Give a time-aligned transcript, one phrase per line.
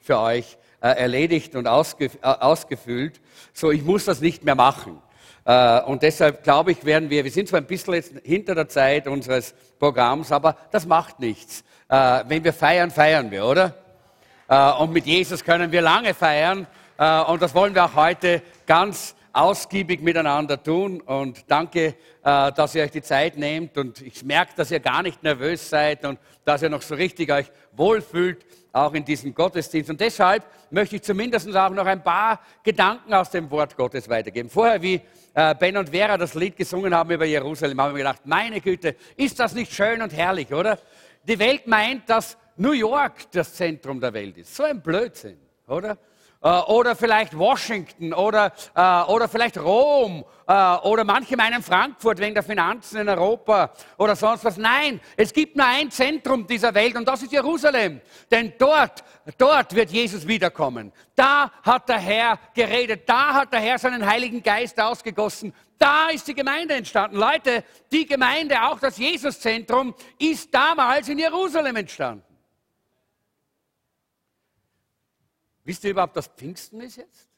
[0.00, 1.68] für euch äh, erledigt und äh,
[2.22, 3.20] ausgefüllt.
[3.52, 5.02] So, ich muss das nicht mehr machen.
[5.44, 8.66] Äh, und deshalb glaube ich, werden wir, wir sind zwar ein bisschen jetzt hinter der
[8.66, 11.64] Zeit unseres Programms, aber das macht nichts.
[11.88, 13.74] Wenn wir feiern, feiern wir, oder?
[14.78, 16.68] Und mit Jesus können wir lange feiern.
[17.26, 21.00] Und das wollen wir auch heute ganz ausgiebig miteinander tun.
[21.00, 23.76] Und danke, dass ihr euch die Zeit nehmt.
[23.76, 27.32] Und ich merke, dass ihr gar nicht nervös seid und dass ihr noch so richtig
[27.32, 29.90] euch wohlfühlt, auch in diesem Gottesdienst.
[29.90, 34.48] Und deshalb möchte ich zumindest auch noch ein paar Gedanken aus dem Wort Gottes weitergeben.
[34.48, 35.00] Vorher, wie
[35.34, 38.96] äh, Ben und Vera das Lied gesungen haben über Jerusalem, haben wir gedacht, meine Güte,
[39.16, 40.78] ist das nicht schön und herrlich, oder?
[41.24, 44.54] Die Welt meint, dass New York das Zentrum der Welt ist.
[44.54, 45.98] So ein Blödsinn, oder?
[46.42, 52.32] Äh, oder vielleicht Washington oder, äh, oder vielleicht Rom äh, oder manche meinen Frankfurt wegen
[52.32, 54.56] der Finanzen in Europa oder sonst was.
[54.56, 58.00] Nein, es gibt nur ein Zentrum dieser Welt und das ist Jerusalem.
[58.30, 59.04] Denn dort,
[59.36, 60.92] dort wird Jesus wiederkommen.
[61.14, 65.52] Da hat der Herr geredet, da hat der Herr seinen Heiligen Geist ausgegossen.
[65.76, 67.16] Da ist die Gemeinde entstanden.
[67.16, 72.29] Leute, die Gemeinde, auch das Jesuszentrum, ist damals in Jerusalem entstanden.
[75.64, 77.30] Wisst ihr überhaupt, dass Pfingsten ist jetzt?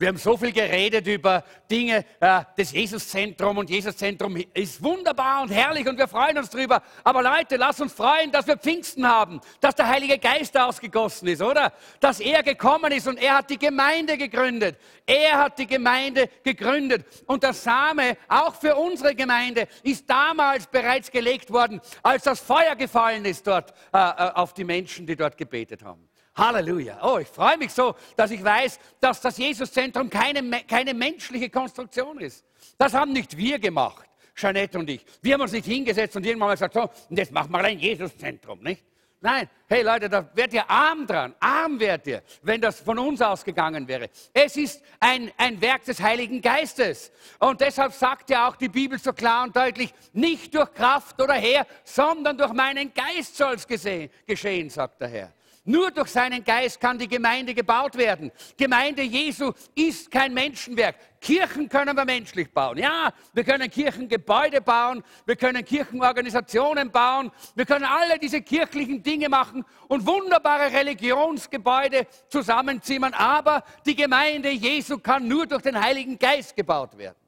[0.00, 5.48] Wir haben so viel geredet über Dinge, äh, das Jesuszentrum und Jesuszentrum ist wunderbar und
[5.48, 6.84] herrlich und wir freuen uns drüber.
[7.02, 11.42] Aber Leute, lasst uns freuen, dass wir Pfingsten haben, dass der Heilige Geist ausgegossen ist,
[11.42, 11.72] oder?
[11.98, 14.78] Dass er gekommen ist und er hat die Gemeinde gegründet.
[15.04, 21.10] Er hat die Gemeinde gegründet und der Same, auch für unsere Gemeinde, ist damals bereits
[21.10, 25.36] gelegt worden, als das Feuer gefallen ist dort äh, äh auf die Menschen, die dort
[25.36, 26.08] gebetet haben.
[26.38, 26.98] Halleluja.
[27.02, 32.20] Oh, ich freue mich so, dass ich weiß, dass das Jesuszentrum keine, keine menschliche Konstruktion
[32.20, 32.44] ist.
[32.78, 35.04] Das haben nicht wir gemacht, Jeanette und ich.
[35.20, 37.78] Wir haben uns nicht hingesetzt und irgendwann mal gesagt, so, und jetzt machen wir ein
[37.78, 38.84] Jesuszentrum, nicht?
[39.20, 43.20] Nein, hey Leute, da werdet ihr arm dran, arm werdet ihr, wenn das von uns
[43.20, 44.10] ausgegangen wäre.
[44.32, 47.10] Es ist ein, ein Werk des Heiligen Geistes.
[47.40, 51.34] Und deshalb sagt ja auch die Bibel so klar und deutlich, nicht durch Kraft oder
[51.34, 55.32] Heer, sondern durch meinen Geist soll es geschehen, sagt der Herr.
[55.68, 58.32] Nur durch seinen Geist kann die Gemeinde gebaut werden.
[58.56, 60.96] Gemeinde Jesu ist kein Menschenwerk.
[61.20, 62.78] Kirchen können wir menschlich bauen.
[62.78, 69.28] Ja, wir können Kirchengebäude bauen, wir können Kirchenorganisationen bauen, wir können alle diese kirchlichen Dinge
[69.28, 73.12] machen und wunderbare Religionsgebäude zusammenzimmern.
[73.12, 77.18] Aber die Gemeinde Jesu kann nur durch den Heiligen Geist gebaut werden.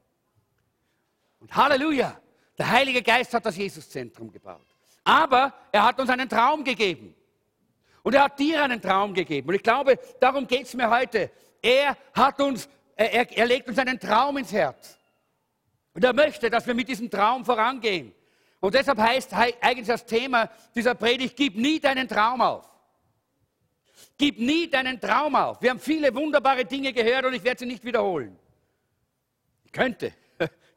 [1.39, 2.19] Und Halleluja,
[2.57, 4.65] der Heilige Geist hat das Jesuszentrum gebaut.
[5.03, 7.13] Aber er hat uns einen Traum gegeben.
[8.03, 9.49] Und er hat dir einen Traum gegeben.
[9.49, 11.29] Und ich glaube, darum geht es mir heute.
[11.61, 14.97] Er hat uns, er, er legt uns einen Traum ins Herz.
[15.93, 18.13] Und er möchte, dass wir mit diesem Traum vorangehen.
[18.59, 22.67] Und deshalb heißt eigentlich das Thema dieser Predigt, gib nie deinen Traum auf.
[24.17, 25.61] Gib nie deinen Traum auf.
[25.61, 28.37] Wir haben viele wunderbare Dinge gehört und ich werde sie nicht wiederholen.
[29.65, 30.13] Ich könnte,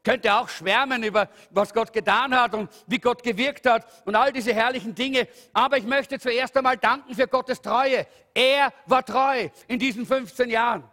[0.05, 4.31] könnte auch schwärmen über, was Gott getan hat und wie Gott gewirkt hat und all
[4.31, 5.27] diese herrlichen Dinge.
[5.51, 8.07] Aber ich möchte zuerst einmal danken für Gottes Treue.
[8.33, 10.83] Er war treu in diesen 15 Jahren.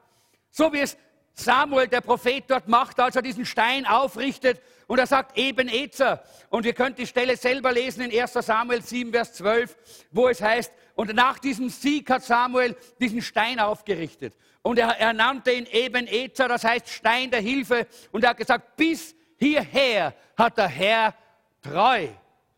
[0.50, 0.96] So wie es
[1.34, 6.22] Samuel, der Prophet, dort macht, als er diesen Stein aufrichtet und er sagt Ebenezer.
[6.50, 9.76] Und ihr könnt die Stelle selber lesen in 1 Samuel 7, Vers 12,
[10.10, 14.34] wo es heißt, und nach diesem Sieg hat Samuel diesen Stein aufgerichtet.
[14.62, 17.86] Und er, er nannte ihn Ebenezer, das heißt Stein der Hilfe.
[18.12, 21.14] Und er hat gesagt, bis hierher hat der Herr
[21.60, 22.08] treu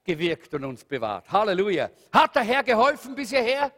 [0.04, 1.30] gewirkt und uns bewahrt.
[1.32, 1.90] Halleluja.
[2.12, 3.72] Hat der Herr geholfen bis hierher?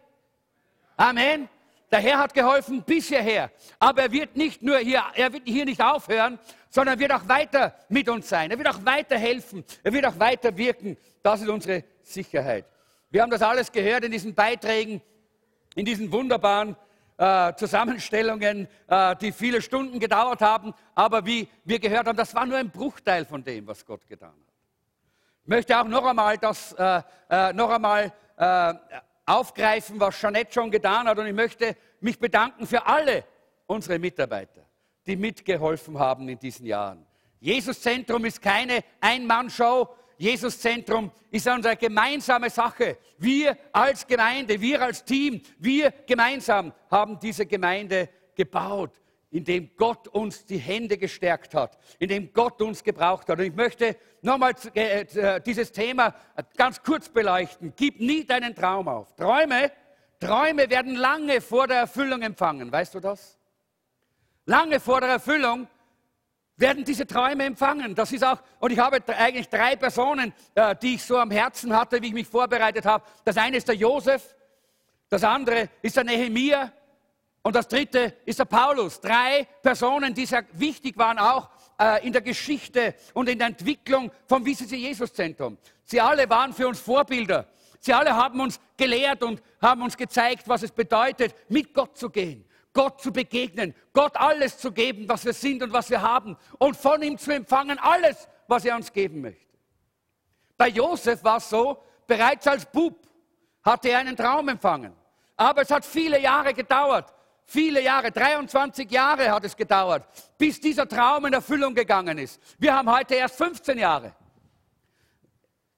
[0.97, 1.48] Amen.
[1.91, 3.50] Der Herr hat geholfen bis hierher.
[3.78, 6.38] Aber er wird nicht nur hier, er wird hier nicht aufhören,
[6.69, 8.50] sondern er wird auch weiter mit uns sein.
[8.50, 9.65] Er wird auch weiter helfen.
[9.84, 10.97] Er wird auch weiter wirken.
[11.22, 12.65] Das ist unsere Sicherheit.
[13.10, 15.00] Wir haben das alles gehört in diesen Beiträgen,
[15.76, 16.76] in diesen wunderbaren
[17.19, 20.75] äh, Zusammenstellungen, äh, die viele Stunden gedauert haben.
[20.94, 24.28] Aber wie wir gehört haben, das war nur ein Bruchteil von dem, was Gott getan
[24.28, 24.54] hat.
[25.43, 27.03] Ich möchte auch noch einmal das äh,
[27.53, 28.12] noch einmal
[29.25, 31.19] aufgreifen, was Jeanette schon getan hat.
[31.19, 33.24] Und ich möchte mich bedanken für alle
[33.66, 34.60] unsere Mitarbeiter,
[35.07, 37.07] die mitgeholfen haben in diesen Jahren.
[37.41, 39.89] Jesus Zentrum ist keine Ein-Mann-Show.
[40.18, 42.98] Jesus Zentrum ist unsere gemeinsame Sache.
[43.18, 50.47] Wir als Gemeinde, wir als Team, wir gemeinsam haben diese Gemeinde gebaut indem Gott uns
[50.47, 53.39] die Hände gestärkt hat, indem Gott uns gebraucht hat.
[53.39, 56.15] Und ich möchte nochmal äh, äh, dieses Thema
[56.57, 57.72] ganz kurz beleuchten.
[57.77, 59.15] Gib nie deinen Traum auf.
[59.15, 59.72] Träume,
[60.21, 62.72] Träume werden lange vor der Erfüllung empfangen.
[62.72, 63.39] Weißt du das?
[64.47, 65.68] Lange vor der Erfüllung
[66.56, 67.94] werden diese Träume empfangen.
[67.94, 71.74] Das ist auch, und ich habe eigentlich drei Personen, äh, die ich so am Herzen
[71.76, 73.04] hatte, wie ich mich vorbereitet habe.
[73.24, 74.34] Das eine ist der Josef,
[75.08, 76.72] Das andere ist der Nehemia
[77.42, 79.00] und das dritte ist der Paulus.
[79.00, 81.48] Drei Personen, die sehr wichtig waren auch
[81.78, 85.58] äh, in der Geschichte und in der Entwicklung vom WCC Jesus Zentrum.
[85.84, 87.47] Sie alle waren für uns Vorbilder.
[87.78, 92.10] Sie alle haben uns gelehrt und haben uns gezeigt, was es bedeutet, mit Gott zu
[92.10, 92.44] gehen,
[92.77, 96.77] Gott zu begegnen, Gott alles zu geben, was wir sind und was wir haben und
[96.77, 99.57] von ihm zu empfangen alles, was er uns geben möchte.
[100.59, 103.09] Bei Josef war es so, bereits als Bub
[103.63, 104.93] hatte er einen Traum empfangen.
[105.39, 107.15] Aber es hat viele Jahre gedauert.
[107.47, 110.05] Viele Jahre, 23 Jahre hat es gedauert,
[110.37, 112.39] bis dieser Traum in Erfüllung gegangen ist.
[112.59, 114.15] Wir haben heute erst 15 Jahre.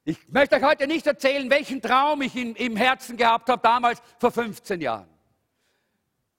[0.03, 4.31] Ich möchte euch heute nicht erzählen, welchen Traum ich im Herzen gehabt habe damals vor
[4.31, 5.07] 15 Jahren.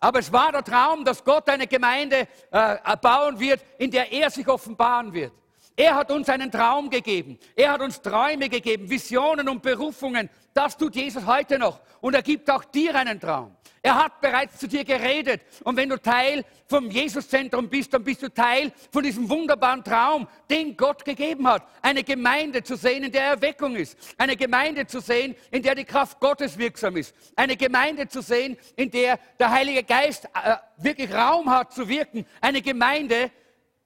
[0.00, 4.30] Aber es war der Traum, dass Gott eine Gemeinde äh, bauen wird, in der er
[4.30, 5.32] sich offenbaren wird.
[5.76, 7.38] Er hat uns einen Traum gegeben.
[7.54, 10.28] Er hat uns Träume gegeben, Visionen und Berufungen.
[10.52, 11.80] Das tut Jesus heute noch.
[12.00, 13.56] Und er gibt auch dir einen Traum.
[13.82, 15.40] Er hat bereits zu dir geredet.
[15.64, 20.28] Und wenn du Teil vom Jesuszentrum bist, dann bist du Teil von diesem wunderbaren Traum,
[20.50, 21.66] den Gott gegeben hat.
[21.80, 23.96] Eine Gemeinde zu sehen, in der Erweckung ist.
[24.18, 27.14] Eine Gemeinde zu sehen, in der die Kraft Gottes wirksam ist.
[27.36, 32.26] Eine Gemeinde zu sehen, in der der Heilige Geist äh, wirklich Raum hat zu wirken.
[32.40, 33.30] Eine Gemeinde,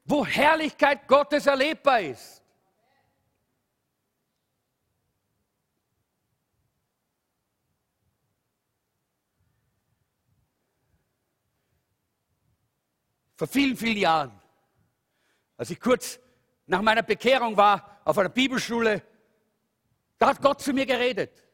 [0.05, 2.44] wo Herrlichkeit Gottes erlebbar ist.
[13.37, 14.33] Vor vielen, vielen Jahren,
[15.57, 16.21] als ich kurz
[16.67, 19.03] nach meiner Bekehrung war auf einer Bibelschule,
[20.19, 21.45] da hat Gott zu mir geredet.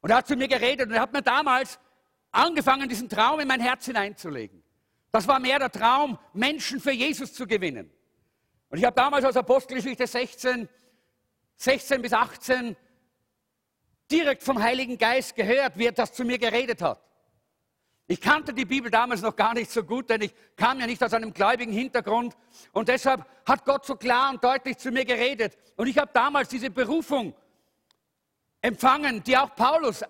[0.00, 1.78] Und er hat zu mir geredet und er hat mir damals
[2.30, 4.62] angefangen, diesen Traum in mein Herz hineinzulegen.
[5.10, 7.90] Das war mehr der Traum, Menschen für Jesus zu gewinnen.
[8.68, 10.68] Und ich habe damals aus Apostelgeschichte 16,
[11.56, 12.76] 16 bis 18
[14.10, 17.00] direkt vom Heiligen Geist gehört, wie er das zu mir geredet hat.
[18.06, 21.02] Ich kannte die Bibel damals noch gar nicht so gut, denn ich kam ja nicht
[21.02, 22.36] aus einem gläubigen Hintergrund.
[22.72, 25.56] Und deshalb hat Gott so klar und deutlich zu mir geredet.
[25.76, 27.34] Und ich habe damals diese Berufung
[28.60, 30.02] empfangen, die auch Paulus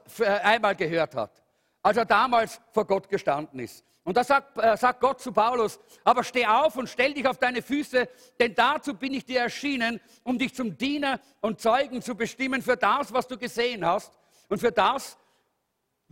[0.42, 1.42] einmal gehört hat,
[1.82, 3.84] als er damals vor Gott gestanden ist.
[4.04, 7.38] Und da sagt, äh, sagt Gott zu Paulus, aber steh auf und stell dich auf
[7.38, 8.06] deine Füße,
[8.38, 12.76] denn dazu bin ich dir erschienen, um dich zum Diener und Zeugen zu bestimmen für
[12.76, 14.12] das, was du gesehen hast
[14.50, 15.16] und für das,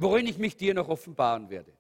[0.03, 1.73] worin ich mich dir noch offenbaren werde.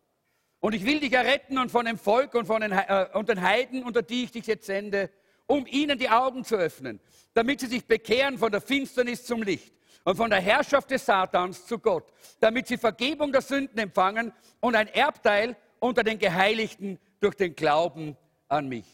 [0.60, 3.42] Und ich will dich erretten und von dem Volk und von den, äh, und den
[3.42, 5.10] Heiden, unter die ich dich jetzt sende,
[5.46, 7.00] um ihnen die Augen zu öffnen,
[7.34, 9.74] damit sie sich bekehren von der Finsternis zum Licht
[10.04, 14.76] und von der Herrschaft des Satans zu Gott, damit sie Vergebung der Sünden empfangen und
[14.76, 18.16] ein Erbteil unter den Geheiligten durch den Glauben
[18.48, 18.86] an mich.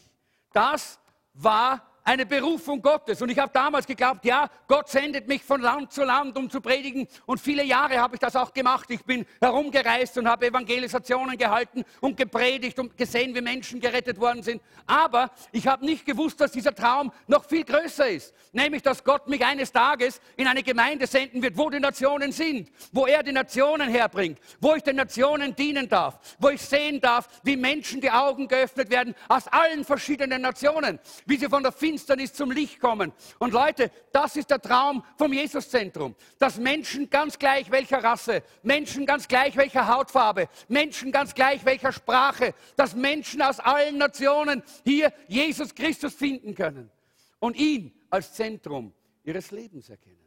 [0.53, 0.99] Das
[1.33, 3.21] war eine Berufung Gottes.
[3.21, 6.61] Und ich habe damals geglaubt, ja, Gott sendet mich von Land zu Land, um zu
[6.61, 7.07] predigen.
[7.25, 8.89] Und viele Jahre habe ich das auch gemacht.
[8.89, 14.43] Ich bin herumgereist und habe Evangelisationen gehalten und gepredigt und gesehen, wie Menschen gerettet worden
[14.43, 14.61] sind.
[14.85, 18.33] Aber ich habe nicht gewusst, dass dieser Traum noch viel größer ist.
[18.51, 22.69] Nämlich, dass Gott mich eines Tages in eine Gemeinde senden wird, wo die Nationen sind,
[22.91, 27.27] wo er die Nationen herbringt, wo ich den Nationen dienen darf, wo ich sehen darf,
[27.43, 32.33] wie Menschen die Augen geöffnet werden aus allen verschiedenen Nationen, wie sie von der Finsternis
[32.33, 33.11] zum Licht kommen.
[33.39, 39.07] Und Leute, das ist der Traum vom Jesuszentrum, dass Menschen ganz gleich welcher Rasse, Menschen
[39.07, 45.11] ganz gleich welcher Hautfarbe, Menschen ganz gleich welcher Sprache, dass Menschen aus allen Nationen hier
[45.27, 46.91] Jesus Christus finden können
[47.39, 48.93] und ihn als Zentrum
[49.23, 50.17] ihres Lebens erkennen.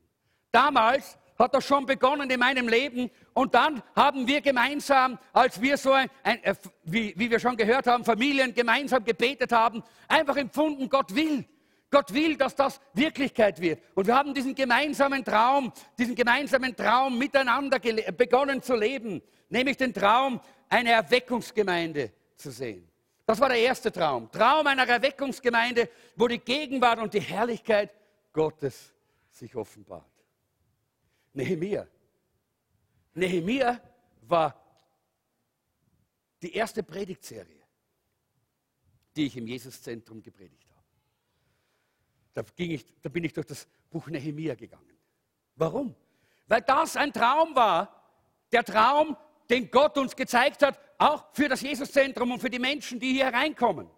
[0.50, 3.10] Damals hat das schon begonnen in meinem Leben.
[3.34, 6.54] Und dann haben wir gemeinsam, als wir so, ein, ein, äh,
[6.84, 11.44] wie, wie wir schon gehört haben, Familien gemeinsam gebetet haben, einfach empfunden, Gott will,
[11.92, 13.82] Gott will, dass das Wirklichkeit wird.
[13.94, 19.92] Und wir haben diesen gemeinsamen Traum, diesen gemeinsamen Traum miteinander begonnen zu leben, nämlich den
[19.92, 22.88] Traum, eine Erweckungsgemeinde zu sehen.
[23.26, 24.30] Das war der erste Traum.
[24.32, 27.94] Traum einer Erweckungsgemeinde, wo die Gegenwart und die Herrlichkeit
[28.32, 28.92] Gottes
[29.30, 30.10] sich offenbart.
[31.34, 31.86] Nehemia.
[33.14, 33.80] Nehemia
[34.22, 34.58] war
[36.40, 37.62] die erste Predigtserie,
[39.14, 40.71] die ich im Jesuszentrum gepredigt habe.
[42.34, 44.98] Da, ich, da bin ich durch das Buch Nehemia gegangen.
[45.56, 45.94] Warum?
[46.46, 48.02] Weil das ein Traum war.
[48.52, 49.16] Der Traum,
[49.48, 53.26] den Gott uns gezeigt hat, auch für das Jesuszentrum und für die Menschen, die hier
[53.26, 53.88] hereinkommen.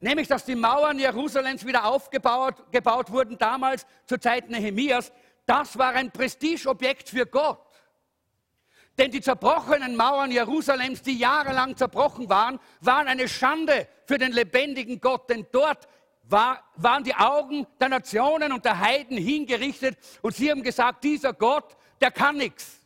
[0.00, 5.12] Nämlich, dass die Mauern Jerusalems wieder aufgebaut gebaut wurden, damals zur Zeit Nehemias.
[5.46, 7.60] Das war ein Prestigeobjekt für Gott.
[8.96, 15.00] Denn die zerbrochenen Mauern Jerusalems, die jahrelang zerbrochen waren, waren eine Schande für den lebendigen
[15.00, 15.28] Gott.
[15.30, 15.88] Denn dort
[16.30, 21.32] war, waren die Augen der Nationen und der Heiden hingerichtet und sie haben gesagt, dieser
[21.32, 22.80] Gott, der kann nichts.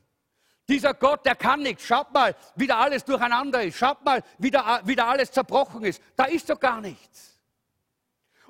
[0.69, 1.85] Dieser Gott, der kann nichts.
[1.85, 3.77] Schaut mal, wie da alles durcheinander ist.
[3.77, 6.01] Schaut mal, wie da, wie da alles zerbrochen ist.
[6.17, 7.39] Da ist doch gar nichts.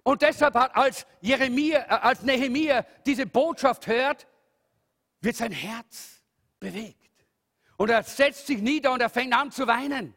[0.05, 4.27] Und deshalb hat, als, Jeremia, äh, als Nehemia diese Botschaft hört,
[5.21, 6.23] wird sein Herz
[6.61, 7.11] bewegt.
[7.77, 10.15] Und er setzt sich nieder und er fängt an zu weinen.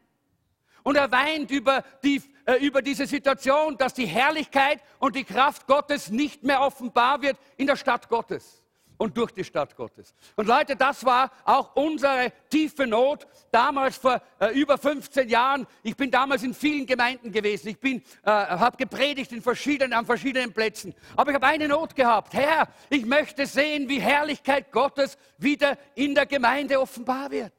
[0.84, 5.66] Und er weint über, die, äh, über diese Situation, dass die Herrlichkeit und die Kraft
[5.66, 8.62] Gottes nicht mehr offenbar wird in der Stadt Gottes
[8.96, 10.14] und durch die Stadt Gottes.
[10.34, 15.66] Und Leute, das war auch unsere tiefe Not damals vor äh, über 15 Jahren.
[15.82, 17.68] Ich bin damals in vielen Gemeinden gewesen.
[17.68, 20.94] Ich bin, äh, habe gepredigt in verschiedenen, an verschiedenen Plätzen.
[21.16, 22.32] Aber ich habe eine Not gehabt.
[22.32, 27.52] Herr, ich möchte sehen, wie Herrlichkeit Gottes wieder in der Gemeinde offenbar wird.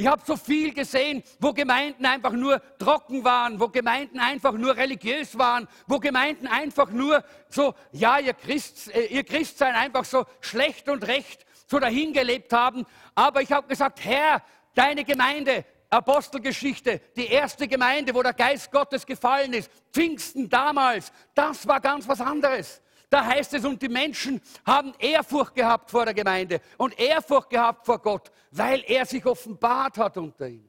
[0.00, 4.76] Ich habe so viel gesehen, wo Gemeinden einfach nur trocken waren, wo Gemeinden einfach nur
[4.76, 10.24] religiös waren, wo Gemeinden einfach nur so, ja, ihr, Christ, äh, ihr Christsein einfach so
[10.40, 12.86] schlecht und recht so dahingelebt haben.
[13.16, 14.40] Aber ich habe gesagt, Herr,
[14.72, 21.66] deine Gemeinde, Apostelgeschichte, die erste Gemeinde, wo der Geist Gottes gefallen ist, Pfingsten damals, das
[21.66, 22.80] war ganz was anderes.
[23.10, 27.86] Da heißt es, und die Menschen haben Ehrfurcht gehabt vor der Gemeinde und Ehrfurcht gehabt
[27.86, 30.68] vor Gott, weil er sich offenbart hat unter ihnen.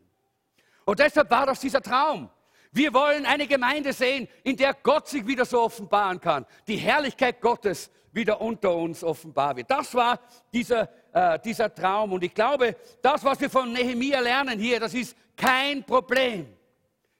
[0.85, 2.29] Und deshalb war das dieser Traum.
[2.71, 6.45] Wir wollen eine Gemeinde sehen, in der Gott sich wieder so offenbaren kann.
[6.67, 9.69] Die Herrlichkeit Gottes wieder unter uns offenbar wird.
[9.69, 10.19] Das war
[10.53, 12.13] dieser, äh, dieser Traum.
[12.13, 16.47] Und ich glaube, das, was wir von Nehemia lernen hier, das ist kein Problem,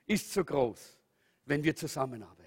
[0.06, 0.98] ist so groß,
[1.46, 2.39] wenn wir zusammenarbeiten.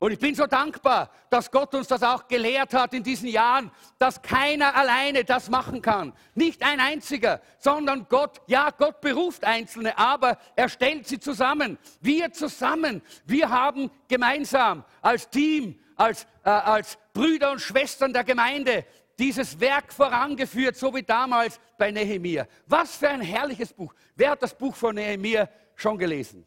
[0.00, 3.72] Und ich bin so dankbar, dass Gott uns das auch gelehrt hat in diesen Jahren,
[3.98, 6.12] dass keiner alleine das machen kann.
[6.34, 11.78] Nicht ein einziger, sondern Gott, ja, Gott beruft Einzelne, aber er stellt sie zusammen.
[12.00, 18.86] Wir zusammen, wir haben gemeinsam als Team, als, äh, als Brüder und Schwestern der Gemeinde
[19.18, 22.46] dieses Werk vorangeführt, so wie damals bei Nehemia.
[22.66, 23.92] Was für ein herrliches Buch.
[24.14, 26.44] Wer hat das Buch von Nehemia schon gelesen?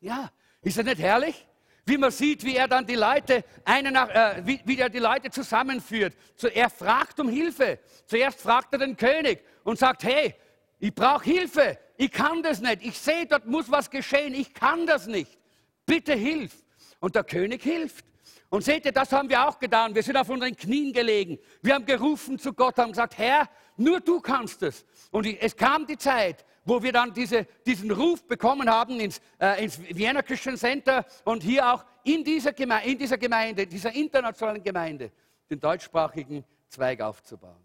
[0.00, 0.30] Ja,
[0.62, 1.45] ist das nicht herrlich?
[1.86, 4.98] Wie man sieht, wie er dann die Leute, eine nach, äh, wie, wie er die
[4.98, 6.14] Leute zusammenführt.
[6.34, 7.78] So, er fragt um Hilfe.
[8.06, 10.34] Zuerst fragt er den König und sagt, hey,
[10.80, 14.86] ich brauche Hilfe, ich kann das nicht, ich sehe, dort muss was geschehen, ich kann
[14.86, 15.38] das nicht.
[15.86, 16.52] Bitte hilf.
[16.98, 18.04] Und der König hilft.
[18.48, 19.94] Und seht ihr, das haben wir auch getan.
[19.94, 21.38] Wir sind auf unseren Knien gelegen.
[21.62, 24.84] Wir haben gerufen zu Gott, haben gesagt, Herr, nur du kannst es.
[25.10, 29.64] Und es kam die Zeit, wo wir dann diese, diesen Ruf bekommen haben ins, äh,
[29.64, 34.62] ins Vienna Christian Center und hier auch in dieser, Geme in dieser Gemeinde, dieser internationalen
[34.62, 35.12] Gemeinde,
[35.48, 37.64] den deutschsprachigen Zweig aufzubauen.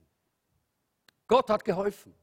[1.28, 2.14] Gott hat geholfen.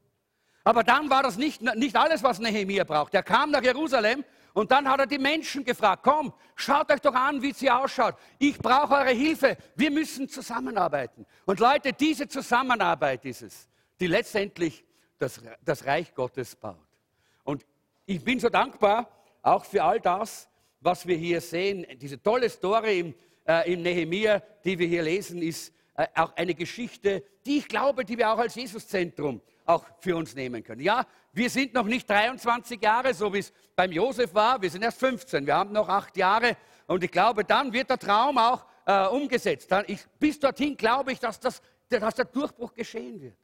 [0.63, 3.13] Aber dann war das nicht, nicht alles, was Nehemiah braucht.
[3.13, 7.13] Er kam nach Jerusalem und dann hat er die Menschen gefragt, komm, schaut euch doch
[7.13, 8.15] an, wie es hier ausschaut.
[8.37, 9.57] Ich brauche eure Hilfe.
[9.75, 11.25] Wir müssen zusammenarbeiten.
[11.45, 13.67] Und Leute, diese Zusammenarbeit ist es,
[13.99, 14.85] die letztendlich
[15.19, 16.87] das, das Reich Gottes baut.
[17.43, 17.65] Und
[18.05, 19.07] ich bin so dankbar
[19.41, 20.49] auch für all das,
[20.79, 21.85] was wir hier sehen.
[21.97, 23.15] Diese tolle Story im,
[23.47, 28.05] äh, im Nehemia, die wir hier lesen, ist äh, auch eine Geschichte, die ich glaube,
[28.05, 30.81] die wir auch als Jesuszentrum auch für uns nehmen können.
[30.81, 34.61] Ja, wir sind noch nicht 23 Jahre, so wie es beim Josef war.
[34.61, 35.45] Wir sind erst 15.
[35.45, 36.57] Wir haben noch acht Jahre.
[36.87, 39.71] Und ich glaube, dann wird der Traum auch äh, umgesetzt.
[39.71, 43.35] Dann, ich, bis dorthin glaube ich, dass, das, dass der Durchbruch geschehen wird.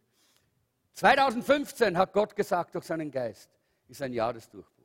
[0.96, 3.50] 2015 hat Gott gesagt durch seinen Geist,
[3.88, 4.76] ist ein Jahr des Durchbruchs.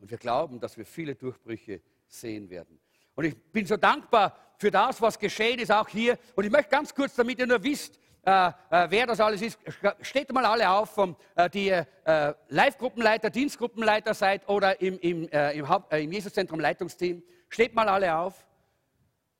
[0.00, 2.80] Und wir glauben, dass wir viele Durchbrüche sehen werden.
[3.14, 6.18] Und ich bin so dankbar für das, was geschehen ist, auch hier.
[6.34, 8.52] Und ich möchte ganz kurz, damit ihr nur wisst, äh, äh,
[8.88, 9.58] wer das alles ist,
[10.00, 15.52] steht mal alle auf, vom, äh, die äh, Live-Gruppenleiter, Dienstgruppenleiter seid oder im, im, äh,
[15.52, 17.22] im, Haupt, äh, im Jesuszentrum Leitungsteam.
[17.50, 18.46] Steht mal alle auf.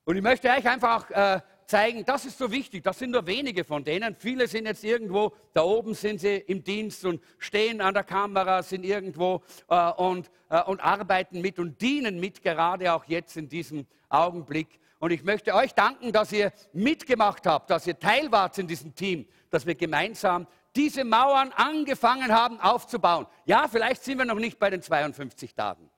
[0.05, 2.83] Und ich möchte euch einfach zeigen, das ist so wichtig.
[2.83, 4.17] Das sind nur wenige von denen.
[4.17, 8.63] Viele sind jetzt irgendwo, da oben sind sie im Dienst und stehen an der Kamera,
[8.63, 13.49] sind irgendwo äh, und, äh, und arbeiten mit und dienen mit, gerade auch jetzt in
[13.49, 14.69] diesem Augenblick.
[14.99, 18.95] Und ich möchte euch danken, dass ihr mitgemacht habt, dass ihr Teil wart in diesem
[18.95, 23.27] Team, dass wir gemeinsam diese Mauern angefangen haben aufzubauen.
[23.45, 25.91] Ja, vielleicht sind wir noch nicht bei den 52 Tagen,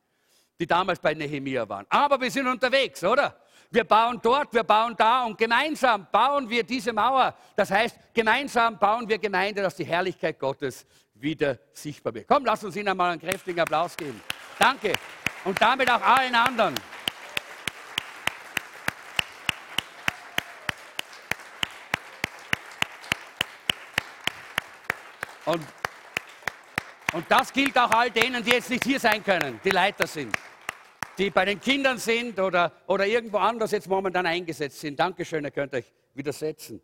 [0.59, 1.87] die damals bei Nehemia waren.
[1.89, 3.41] Aber wir sind unterwegs, oder?
[3.71, 7.35] Wir bauen dort, wir bauen da und gemeinsam bauen wir diese Mauer.
[7.55, 12.29] Das heißt, gemeinsam bauen wir Gemeinde, dass die Herrlichkeit Gottes wieder sichtbar wird.
[12.29, 14.21] Komm, lass uns Ihnen einmal einen kräftigen Applaus geben.
[14.59, 14.93] Danke.
[15.45, 16.75] Und damit auch allen anderen.
[25.45, 25.63] Und,
[27.13, 30.37] und das gilt auch all denen, die jetzt nicht hier sein können, die Leiter sind
[31.19, 34.99] die bei den Kindern sind oder, oder irgendwo anders jetzt momentan eingesetzt sind.
[34.99, 36.81] Dankeschön, ihr könnt euch widersetzen.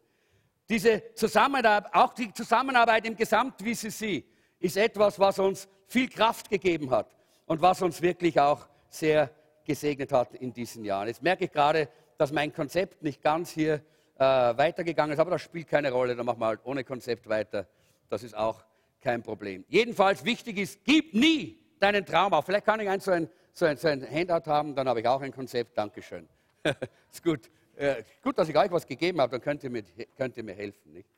[0.69, 4.25] diese Zusammenarbeit, auch die Zusammenarbeit im Gesamt-VCC
[4.59, 7.15] ist etwas, was uns viel Kraft gegeben hat
[7.47, 9.31] und was uns wirklich auch sehr
[9.65, 11.09] gesegnet hat in diesen Jahren.
[11.09, 13.83] Jetzt merke ich gerade, dass mein Konzept nicht ganz hier
[14.19, 17.67] äh, weitergegangen ist, aber das spielt keine Rolle, dann machen wir halt ohne Konzept weiter.
[18.09, 18.65] Das ist auch
[19.01, 19.65] kein Problem.
[19.69, 22.45] Jedenfalls wichtig ist, gib nie deinen Traum auf.
[22.45, 25.09] Vielleicht kann ich ein so ein, so ein, so ein Handout haben, dann habe ich
[25.09, 25.77] auch ein Konzept.
[25.77, 26.29] Dankeschön.
[26.65, 27.51] ist gut.
[27.77, 29.83] Äh, gut, dass ich euch was gegeben habe, dann könnt ihr mir,
[30.17, 30.93] könnt ihr mir helfen.
[30.93, 31.09] Nicht?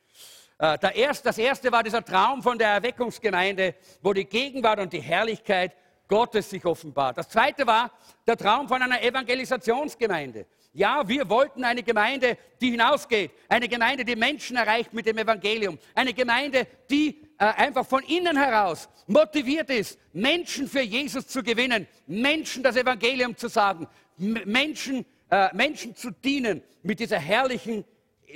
[0.59, 5.01] Äh, erste, das erste war dieser Traum von der Erweckungsgemeinde, wo die Gegenwart und die
[5.01, 5.77] Herrlichkeit
[6.07, 7.19] Gottes sich offenbart.
[7.19, 7.91] Das zweite war
[8.27, 10.47] der Traum von einer Evangelisationsgemeinde.
[10.77, 15.79] Ja, wir wollten eine Gemeinde, die hinausgeht, eine Gemeinde, die Menschen erreicht mit dem Evangelium,
[15.95, 21.87] eine Gemeinde, die äh, einfach von innen heraus motiviert ist, Menschen für Jesus zu gewinnen,
[22.09, 27.85] Menschen das Evangelium zu sagen, Menschen, äh, Menschen zu dienen mit dieser herrlichen,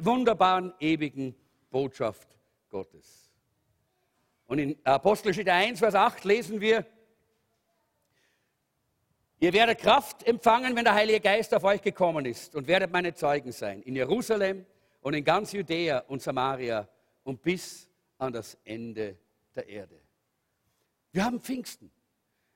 [0.00, 1.34] wunderbaren, ewigen
[1.70, 2.28] Botschaft
[2.70, 3.32] Gottes.
[4.46, 6.86] Und in Apostelgeschichte 1, Vers 8 lesen wir,
[9.40, 13.14] Ihr werdet Kraft empfangen, wenn der Heilige Geist auf euch gekommen ist und werdet meine
[13.14, 14.66] Zeugen sein in Jerusalem
[15.00, 16.88] und in ganz Judäa und Samaria
[17.22, 19.16] und bis an das Ende
[19.54, 20.00] der Erde.
[21.12, 21.88] Wir haben Pfingsten.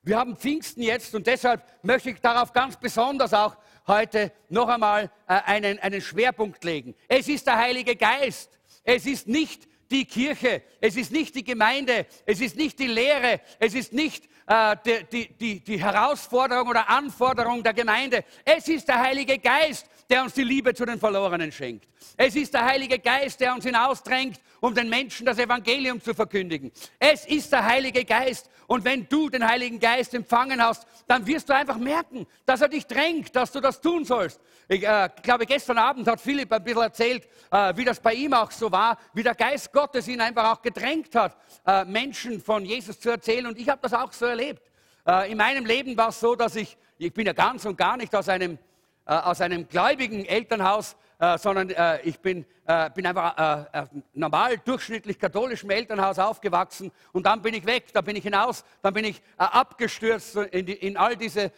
[0.03, 5.05] Wir haben Pfingsten jetzt und deshalb möchte ich darauf ganz besonders auch heute noch einmal
[5.29, 6.97] äh, einen, einen Schwerpunkt legen.
[7.07, 8.59] Es ist der Heilige Geist.
[8.83, 13.41] Es ist nicht die Kirche, es ist nicht die Gemeinde, es ist nicht die Lehre,
[13.59, 18.25] es ist nicht äh, die, die, die, die Herausforderung oder Anforderung der Gemeinde.
[18.45, 21.89] Es ist der Heilige Geist, der uns die Liebe zu den Verlorenen schenkt.
[22.19, 26.71] Es ist der Heilige Geist, der uns hinausdrängt, um den Menschen das Evangelium zu verkündigen.
[26.99, 28.51] Es ist der Heilige Geist.
[28.67, 32.69] Und wenn du den Heiligen Geist empfangen hast, dann wirst du einfach merken, dass er
[32.69, 34.39] dich drängt, dass du das tun sollst.
[34.69, 38.35] Ich äh, glaube, gestern Abend hat Philipp ein bisschen erzählt, äh, wie das bei ihm
[38.35, 42.67] auch so war, wie der Geist Gottes ihn einfach auch gedrängt hat, äh, Menschen von
[42.67, 43.47] Jesus zu erzählen.
[43.47, 44.71] Und ich habe das auch so erlebt.
[45.07, 47.97] Äh, in meinem Leben war es so, dass ich, ich bin ja ganz und gar
[47.97, 48.59] nicht aus einem,
[49.07, 54.59] äh, aus einem gläubigen Elternhaus, äh, sondern äh, ich bin, äh, bin einfach äh, normal
[54.59, 59.05] durchschnittlich katholischem Elternhaus aufgewachsen und dann bin ich weg, da bin ich hinaus, dann bin
[59.05, 61.53] ich abgestürzt in, die, in all diese,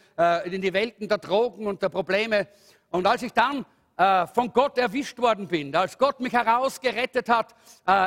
[0.45, 2.47] in die Welten der Drogen und der Probleme.
[2.91, 3.65] Und als ich dann
[4.33, 7.55] von Gott erwischt worden bin, als Gott mich herausgerettet hat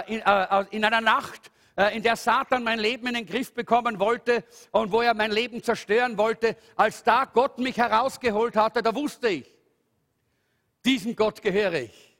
[0.07, 0.23] in,
[0.71, 1.58] in einer Nacht, äh,
[1.95, 5.63] in der Satan mein Leben in den Griff bekommen wollte und wo er mein Leben
[5.63, 9.55] zerstören wollte, als da Gott mich herausgeholt hatte, da wusste ich,
[10.85, 12.17] diesem Gott gehöre ich.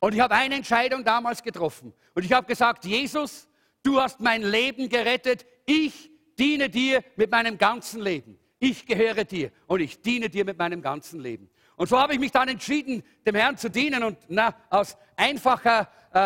[0.00, 1.92] Und ich habe eine Entscheidung damals getroffen.
[2.14, 3.46] Und ich habe gesagt, Jesus,
[3.82, 5.46] du hast mein Leben gerettet.
[5.66, 8.38] Ich diene dir mit meinem ganzen Leben.
[8.58, 11.48] Ich gehöre dir und ich diene dir mit meinem ganzen Leben.
[11.76, 15.88] Und so habe ich mich dann entschieden, dem Herrn zu dienen und na, aus einfacher
[16.12, 16.18] äh,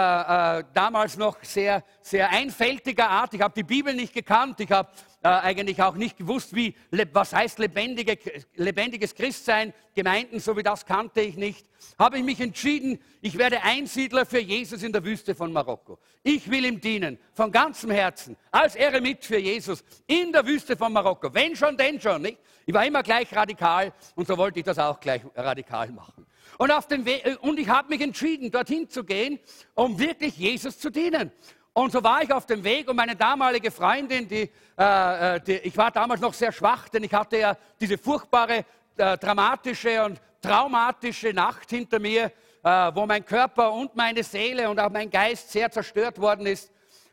[0.60, 3.34] äh, damals noch sehr, sehr einfältiger Art.
[3.34, 4.58] Ich habe die Bibel nicht gekannt.
[4.60, 4.88] Ich habe
[5.22, 6.74] äh, eigentlich auch nicht gewusst, wie,
[7.12, 8.18] was heißt lebendige,
[8.54, 9.74] lebendiges Christsein.
[9.94, 11.66] Gemeinden, so wie das kannte ich nicht.
[11.98, 15.98] Habe ich mich entschieden, ich werde Einsiedler für Jesus in der Wüste von Marokko.
[16.22, 20.94] Ich will ihm dienen, von ganzem Herzen, als Eremit für Jesus in der Wüste von
[20.94, 21.32] Marokko.
[21.32, 22.38] Wenn schon, denn schon, nicht?
[22.64, 26.26] Ich war immer gleich radikal und so wollte ich das auch gleich radikal machen.
[26.58, 29.38] Und, auf dem We und ich habe mich entschieden, dorthin zu gehen,
[29.74, 31.32] um wirklich Jesus zu dienen.
[31.72, 35.54] Und so war ich auf dem Weg und meine damalige Freundin, die, äh, äh, die,
[35.54, 38.64] ich war damals noch sehr schwach, denn ich hatte ja diese furchtbare,
[38.96, 42.30] äh, dramatische und traumatische Nacht hinter mir,
[42.62, 46.70] äh, wo mein Körper und meine Seele und auch mein Geist sehr zerstört worden ist.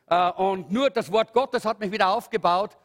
[0.08, 2.78] Äh, und nur das Wort Gottes hat mich wieder aufgebaut.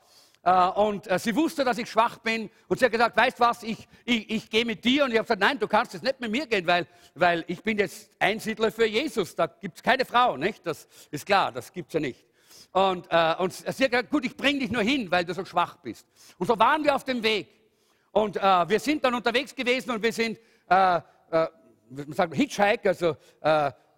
[0.46, 2.48] Äh, und äh, sie wusste, dass ich schwach bin.
[2.68, 5.02] Und sie hat gesagt, weißt was, ich, ich, ich gehe mit dir.
[5.02, 7.60] Und ich habe gesagt, nein, du kannst jetzt nicht mit mir gehen, weil, weil ich
[7.64, 9.34] bin jetzt Einsiedler für Jesus.
[9.34, 10.64] Da gibt es keine Frau, nicht?
[10.64, 12.24] Das ist klar, das gibt es ja nicht.
[12.70, 15.44] Und, äh, und sie hat gesagt, gut, ich bringe dich nur hin, weil du so
[15.44, 16.06] schwach bist.
[16.38, 17.48] Und so waren wir auf dem Weg.
[18.12, 20.38] Und äh, wir sind dann unterwegs gewesen und wir sind,
[20.70, 21.00] äh, äh,
[21.90, 23.16] man sagt Hitchhike, also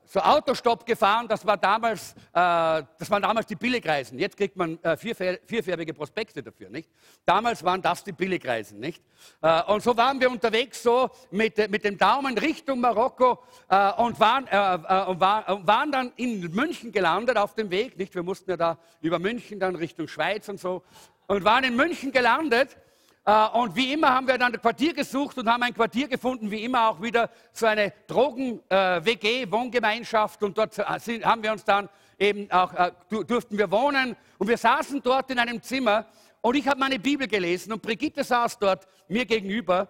[0.09, 4.19] so Autostopp gefahren, das, war damals, äh, das waren damals die Billigreisen.
[4.19, 6.71] Jetzt kriegt man äh, vierfärbige Prospekte dafür.
[6.71, 6.91] Nicht?
[7.27, 8.81] Damals waren das die Billigreisen.
[8.81, 9.03] Nicht?
[9.43, 14.19] Äh, und so waren wir unterwegs so mit, mit dem Daumen Richtung Marokko äh, und,
[14.19, 17.99] waren, äh, äh, und war, waren dann in München gelandet auf dem Weg.
[17.99, 18.15] Nicht?
[18.15, 20.83] Wir mussten ja da über München dann Richtung Schweiz und so
[21.27, 22.88] und waren in München gelandet äh,
[23.29, 26.65] und wie immer haben wir dann ein Quartier gesucht und haben ein Quartier gefunden, wie
[26.65, 30.43] immer auch wieder so eine Drogen-WG, äh, Wohngemeinschaft.
[30.43, 32.73] Und dort äh, haben wir uns dann eben auch,
[33.11, 34.17] durften wir wohnen.
[34.39, 36.07] Und wir saßen dort in einem Zimmer
[36.41, 39.89] und ich habe meine Bibel gelesen und Brigitte saß dort mir gegenüber.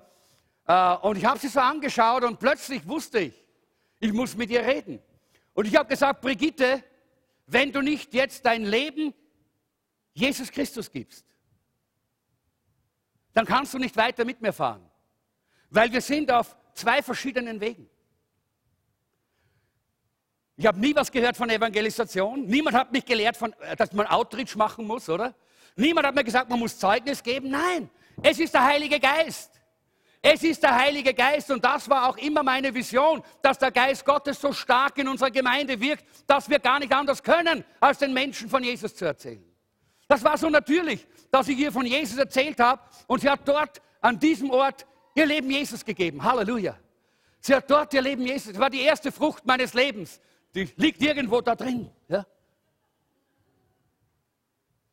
[1.03, 3.44] Und ich habe sie so angeschaut und plötzlich wusste ich,
[4.01, 4.98] ich muss mit ihr reden.
[5.55, 6.83] Und ich habe gesagt, Brigitte,
[7.46, 9.14] wenn du nicht jetzt dein Leben
[10.12, 11.24] Jesus Christus gibst,
[13.38, 14.85] dann kannst du nicht weiter mit mir fahren.
[15.70, 17.88] Weil wir sind auf zwei verschiedenen Wegen.
[20.57, 22.46] Ich habe nie was gehört von Evangelisation.
[22.46, 25.37] Niemand hat mich gelehrt, von, äh, dass man Outreach machen muss, oder?
[25.77, 27.51] Niemand hat mir gesagt, man muss Zeugnis geben.
[27.51, 27.88] Nein,
[28.24, 29.53] es ist der Heilige Geist.
[30.20, 34.05] Es ist der Heilige Geist und das war auch immer meine Vision, dass der Geist
[34.05, 38.12] Gottes so stark in unserer Gemeinde wirkt, dass wir gar nicht anders können, als den
[38.12, 39.47] Menschen von Jesus zu erzählen.
[40.09, 43.81] Das war so natürlich, dass ich ihr von Jesus erzählt habe und sie hat dort
[44.01, 46.25] an diesem Ort ihr Leben Jesus gegeben.
[46.25, 46.77] Halleluja.
[47.40, 48.53] Sie hat dort ihr Leben Jesus.
[48.53, 50.21] Das war die erste Frucht meines Lebens.
[50.55, 51.90] Die liegt irgendwo da drin.
[52.09, 52.27] Ja?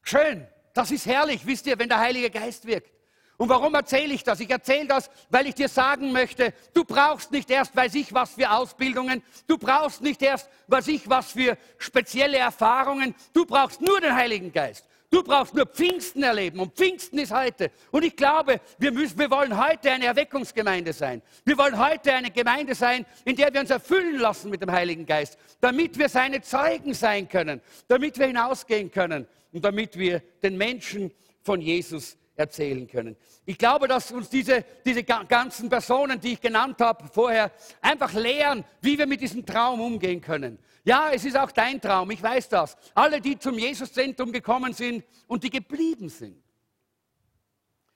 [0.02, 0.46] Schön.
[0.74, 2.92] Das ist herrlich, wisst ihr, wenn der Heilige Geist wirkt.
[3.38, 4.40] Und warum erzähle ich das?
[4.40, 8.34] Ich erzähle das, weil ich dir sagen möchte, du brauchst nicht erst, weiß ich was
[8.34, 14.00] für Ausbildungen, du brauchst nicht erst, weiß ich was für spezielle Erfahrungen, du brauchst nur
[14.00, 14.86] den Heiligen Geist.
[15.16, 17.72] Du brauchst nur Pfingsten erleben und Pfingsten ist heute.
[17.90, 21.22] Und ich glaube, wir, müssen, wir wollen heute eine Erweckungsgemeinde sein.
[21.46, 25.06] Wir wollen heute eine Gemeinde sein, in der wir uns erfüllen lassen mit dem Heiligen
[25.06, 30.58] Geist, damit wir seine Zeugen sein können, damit wir hinausgehen können und damit wir den
[30.58, 33.16] Menschen von Jesus erzählen können.
[33.46, 38.64] Ich glaube, dass uns diese, diese ganzen Personen, die ich genannt habe vorher, einfach lehren,
[38.82, 40.60] wie wir mit diesem Traum umgehen können.
[40.84, 42.78] Ja, es ist auch dein Traum, ich weiß das.
[42.94, 46.38] Alle, die zum Jesuszentrum gekommen sind und die geblieben sind.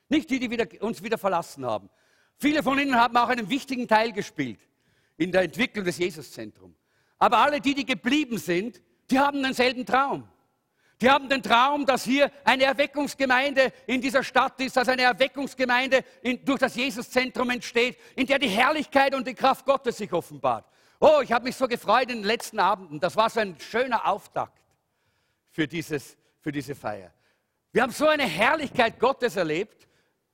[0.08, 1.90] Nicht die, die wieder, uns wieder verlassen haben.
[2.38, 4.60] Viele von ihnen haben auch einen wichtigen Teil gespielt
[5.18, 6.76] in der Entwicklung des Jesuszentrums.
[7.20, 10.28] Aber alle die, die geblieben sind, die haben denselben Traum.
[11.02, 16.04] Die haben den Traum, dass hier eine Erweckungsgemeinde in dieser Stadt ist, dass eine Erweckungsgemeinde
[16.22, 20.66] in, durch das Jesuszentrum entsteht, in der die Herrlichkeit und die Kraft Gottes sich offenbart.
[21.00, 23.00] Oh, ich habe mich so gefreut in den letzten Abenden.
[23.00, 24.62] Das war so ein schöner Auftakt
[25.52, 27.14] für, dieses, für diese Feier.
[27.72, 29.88] Wir haben so eine Herrlichkeit Gottes erlebt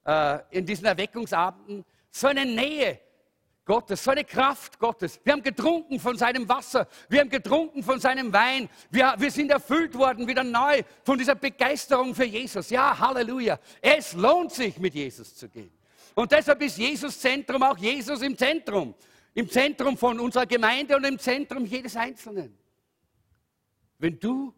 [0.04, 2.99] äh, in diesen Erweckungsabenden, so eine Nähe
[3.65, 5.19] Gottes, so eine Kraft Gottes.
[5.23, 9.51] Wir haben getrunken von seinem Wasser, wir haben getrunken von seinem Wein, wir, wir sind
[9.51, 12.69] erfüllt worden wieder neu von dieser Begeisterung für Jesus.
[12.69, 13.60] Ja, Halleluja.
[13.82, 15.71] Es lohnt sich, mit Jesus zu gehen.
[16.13, 18.93] Und deshalb ist Jesus Zentrum, auch Jesus im Zentrum
[19.36, 22.58] im Zentrum von unserer Gemeinde und im Zentrum jedes Einzelnen.
[23.99, 24.54] Wenn du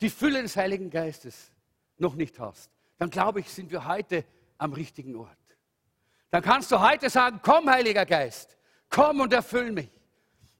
[0.00, 1.50] die Fülle des Heiligen Geistes
[1.98, 4.24] noch nicht hast, dann glaube ich, sind wir heute
[4.56, 5.36] am richtigen Ort.
[6.30, 8.56] Dann kannst du heute sagen, komm Heiliger Geist,
[8.88, 9.90] komm und erfüll mich.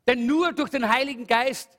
[0.07, 1.71] Denn nur durch den Heiligen Geist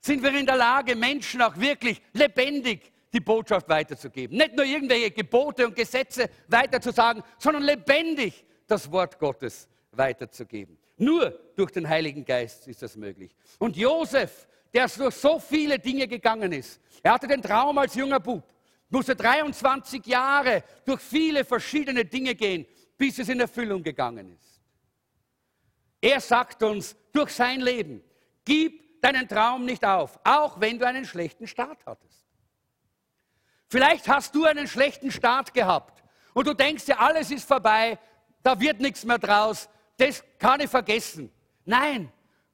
[0.00, 4.36] sind wir in der Lage, Menschen auch wirklich lebendig die Botschaft weiterzugeben.
[4.36, 10.78] Nicht nur irgendwelche Gebote und Gesetze weiterzusagen, sondern lebendig das Wort Gottes weiterzugeben.
[10.96, 13.34] Nur durch den Heiligen Geist ist das möglich.
[13.58, 18.20] Und Josef, der durch so viele Dinge gegangen ist, er hatte den Traum als junger
[18.20, 18.42] Bub,
[18.90, 22.66] musste 23 Jahre durch viele verschiedene Dinge gehen,
[22.98, 24.60] bis es in Erfüllung gegangen ist.
[26.00, 28.02] Er sagt uns durch sein Leben,
[28.44, 32.26] gib deinen Traum nicht auf, auch wenn du einen schlechten Start hattest.
[33.68, 36.02] Vielleicht hast du einen schlechten Start gehabt
[36.34, 37.98] und du denkst dir, alles ist vorbei,
[38.42, 41.30] da wird nichts mehr draus, das kann ich vergessen.
[41.64, 42.12] Nein,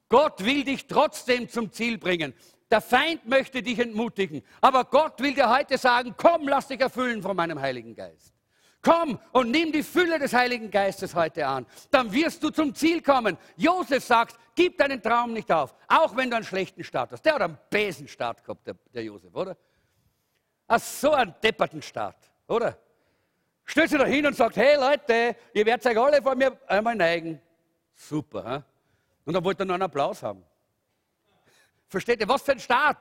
[0.09, 2.35] Gott will dich trotzdem zum Ziel bringen.
[2.71, 4.43] Der Feind möchte dich entmutigen.
[4.61, 8.34] Aber Gott will dir heute sagen, komm, lass dich erfüllen von meinem Heiligen Geist.
[8.85, 11.67] Komm und nimm die Fülle des Heiligen Geistes heute an.
[11.91, 13.39] Dann wirst du zum Ziel kommen.
[13.57, 17.23] Josef sagt, gib deinen Traum nicht auf, auch wenn du einen schlechten Start hast.
[17.25, 19.57] Der hat einen Besenstart gehabt, der, der Josef, oder?
[20.69, 22.79] Ach, so einen depperten Start, oder?
[23.65, 26.95] stellt sich da hin und sagt, hey Leute, ihr werdet euch alle vor mir einmal
[26.95, 27.41] neigen.
[27.95, 28.57] Super.
[28.57, 28.63] He?
[29.25, 30.45] Und dann wollte er noch einen Applaus haben.
[31.87, 32.99] Versteht ihr, was für ein Start?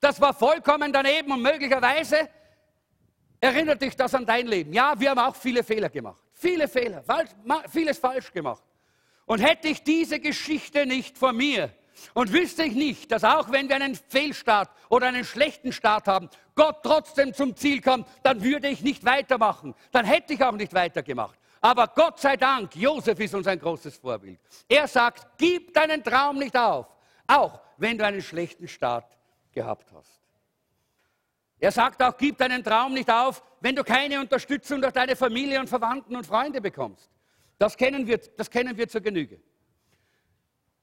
[0.00, 2.28] Das war vollkommen daneben und möglicherweise
[3.40, 4.72] erinnert dich das an dein Leben.
[4.72, 6.22] Ja, wir haben auch viele Fehler gemacht.
[6.34, 7.02] Viele Fehler,
[7.68, 8.62] vieles falsch gemacht.
[9.26, 11.72] Und hätte ich diese Geschichte nicht vor mir,
[12.14, 16.28] und wüsste ich nicht, dass auch wenn wir einen Fehlstart oder einen schlechten Start haben,
[16.54, 19.74] Gott trotzdem zum Ziel kommt, dann würde ich nicht weitermachen.
[19.92, 21.38] Dann hätte ich auch nicht weitergemacht.
[21.60, 24.38] Aber Gott sei Dank, Josef ist uns ein großes Vorbild.
[24.68, 26.86] Er sagt, gib deinen Traum nicht auf,
[27.26, 29.16] auch wenn du einen schlechten Start
[29.52, 30.17] gehabt hast.
[31.60, 35.58] Er sagt auch, gib deinen Traum nicht auf, wenn du keine Unterstützung durch deine Familie
[35.58, 37.10] und Verwandten und Freunde bekommst.
[37.58, 39.40] Das kennen wir, das kennen wir zur Genüge.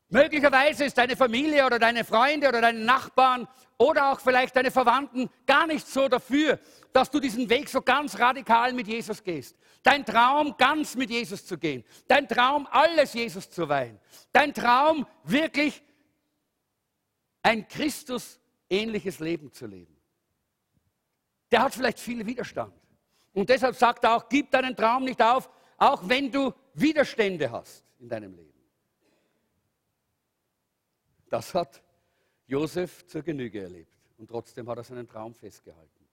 [0.10, 5.30] Möglicherweise ist deine Familie oder deine Freunde oder deine Nachbarn oder auch vielleicht deine Verwandten
[5.46, 6.60] gar nicht so dafür,
[6.94, 9.58] dass du diesen Weg so ganz radikal mit Jesus gehst.
[9.82, 11.84] Dein Traum, ganz mit Jesus zu gehen.
[12.08, 14.00] Dein Traum, alles Jesus zu weihen.
[14.32, 15.82] Dein Traum, wirklich
[17.42, 19.95] ein Christus-ähnliches Leben zu leben.
[21.52, 22.74] Der hat vielleicht viel Widerstand.
[23.34, 27.84] Und deshalb sagt er auch, gib deinen Traum nicht auf, auch wenn du Widerstände hast
[28.00, 28.54] in deinem Leben.
[31.30, 31.82] Das hat
[32.48, 33.92] Josef zur Genüge erlebt.
[34.18, 36.08] Und trotzdem hat er seinen Traum festgehalten.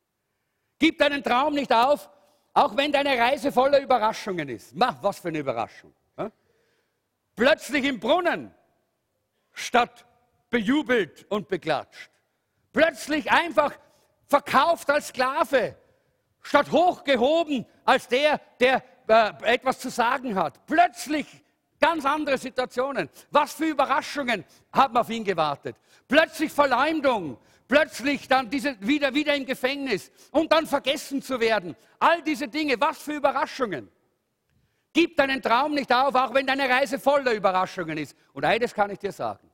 [0.78, 2.10] Gib deinen Traum nicht auf,
[2.54, 4.74] auch wenn deine Reise voller Überraschungen ist.
[4.74, 5.94] Mach, was für eine Überraschung.
[7.34, 8.54] Plötzlich im Brunnen
[9.52, 10.04] statt
[10.50, 12.10] bejubelt und beklatscht.
[12.72, 13.78] Plötzlich einfach
[14.32, 15.76] verkauft als Sklave,
[16.40, 20.64] statt hochgehoben als der, der äh, etwas zu sagen hat.
[20.66, 21.26] Plötzlich
[21.78, 23.10] ganz andere Situationen.
[23.30, 25.76] Was für Überraschungen haben auf ihn gewartet.
[26.08, 27.36] Plötzlich Verleumdung,
[27.68, 31.76] plötzlich dann diese, wieder, wieder im Gefängnis und dann vergessen zu werden.
[31.98, 33.90] All diese Dinge, was für Überraschungen.
[34.94, 38.16] Gib deinen Traum nicht auf, auch wenn deine Reise voller Überraschungen ist.
[38.32, 39.50] Und eines kann ich dir sagen.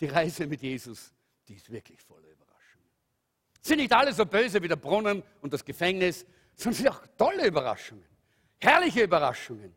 [0.00, 1.12] Die Reise mit Jesus,
[1.46, 2.27] die ist wirklich voller.
[3.68, 6.24] Sind nicht alle so böse wie der Brunnen und das Gefängnis,
[6.56, 8.06] sondern sind auch tolle Überraschungen.
[8.58, 9.74] Herrliche Überraschungen.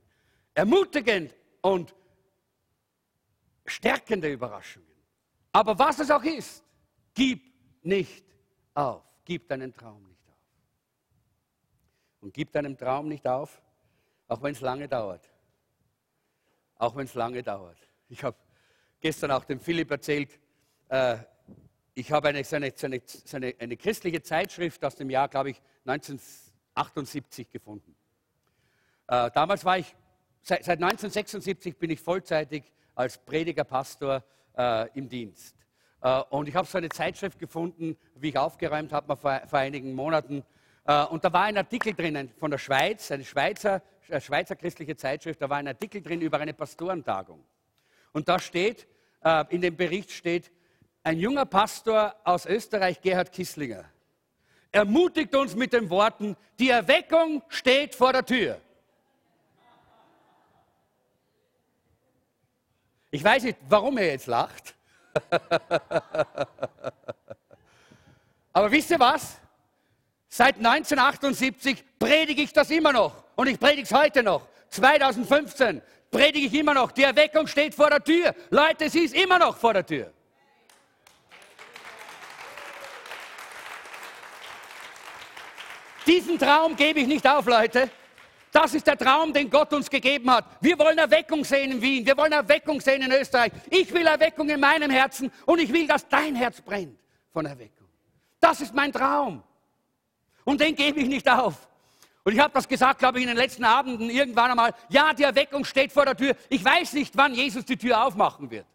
[0.53, 1.93] Ermutigend und
[3.65, 4.87] stärkende Überraschungen.
[5.51, 6.63] Aber was es auch ist,
[7.13, 8.23] gib nicht
[8.73, 9.03] auf.
[9.25, 10.37] Gib deinen Traum nicht auf.
[12.21, 13.61] Und gib deinen Traum nicht auf,
[14.29, 15.29] auch wenn es lange dauert.
[16.77, 17.77] Auch wenn es lange dauert.
[18.07, 18.37] Ich habe
[19.01, 20.39] gestern auch dem Philipp erzählt,
[20.87, 21.17] äh,
[21.93, 27.49] ich habe eine, seine, seine, seine, eine christliche Zeitschrift aus dem Jahr, glaube ich, 1978
[27.49, 27.95] gefunden.
[29.07, 29.95] Äh, damals war ich,
[30.41, 32.63] seit, seit, 1976 bin ich vollzeitig
[32.95, 34.23] als Prediger, Pastor
[34.57, 35.55] äh, im Dienst.
[36.01, 39.93] Äh, und ich habe so eine Zeitschrift gefunden, wie ich aufgeräumt habe vor, vor einigen
[39.93, 40.43] Monaten.
[40.85, 44.95] Äh, und da war ein Artikel drinnen von der Schweiz, eine Schweizer, äh, Schweizer christliche
[44.95, 47.43] Zeitschrift, da war ein Artikel drin über eine Pastorentagung.
[48.13, 48.87] Und da steht,
[49.23, 50.51] äh, in dem Bericht steht,
[51.03, 53.85] ein junger Pastor aus Österreich, Gerhard Kisslinger,
[54.71, 58.61] ermutigt uns mit den Worten, die Erweckung steht vor der Tür.
[63.09, 64.75] Ich weiß nicht, warum er jetzt lacht.
[68.53, 69.37] Aber wisst ihr was?
[70.29, 73.25] Seit 1978 predige ich das immer noch.
[73.35, 74.47] Und ich predige es heute noch.
[74.69, 76.93] 2015 predige ich immer noch.
[76.93, 78.33] Die Erweckung steht vor der Tür.
[78.49, 80.13] Leute, sie ist immer noch vor der Tür.
[86.05, 87.89] Diesen Traum gebe ich nicht auf, Leute.
[88.51, 90.45] Das ist der Traum, den Gott uns gegeben hat.
[90.59, 92.05] Wir wollen Erweckung sehen in Wien.
[92.05, 93.51] Wir wollen Erweckung sehen in Österreich.
[93.69, 96.99] Ich will Erweckung in meinem Herzen und ich will, dass dein Herz brennt
[97.31, 97.87] von Erweckung.
[98.39, 99.41] Das ist mein Traum.
[100.43, 101.67] Und den gebe ich nicht auf.
[102.23, 104.73] Und ich habe das gesagt, glaube ich, in den letzten Abenden irgendwann einmal.
[104.89, 106.35] Ja, die Erweckung steht vor der Tür.
[106.49, 108.65] Ich weiß nicht, wann Jesus die Tür aufmachen wird.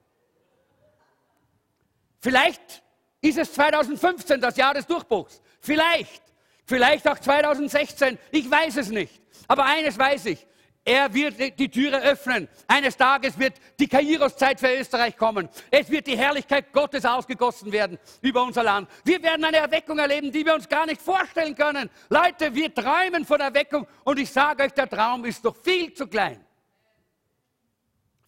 [2.20, 2.82] Vielleicht
[3.20, 5.40] ist es 2015, das Jahr des Durchbruchs.
[5.60, 6.22] Vielleicht.
[6.66, 8.18] Vielleicht auch 2016.
[8.32, 9.22] Ich weiß es nicht.
[9.48, 10.46] Aber eines weiß ich.
[10.84, 12.48] Er wird die Türe öffnen.
[12.68, 15.48] Eines Tages wird die Kairos-Zeit für Österreich kommen.
[15.68, 18.88] Es wird die Herrlichkeit Gottes ausgegossen werden über unser Land.
[19.04, 21.90] Wir werden eine Erweckung erleben, die wir uns gar nicht vorstellen können.
[22.08, 26.06] Leute, wir träumen von Erweckung und ich sage euch, der Traum ist doch viel zu
[26.06, 26.44] klein.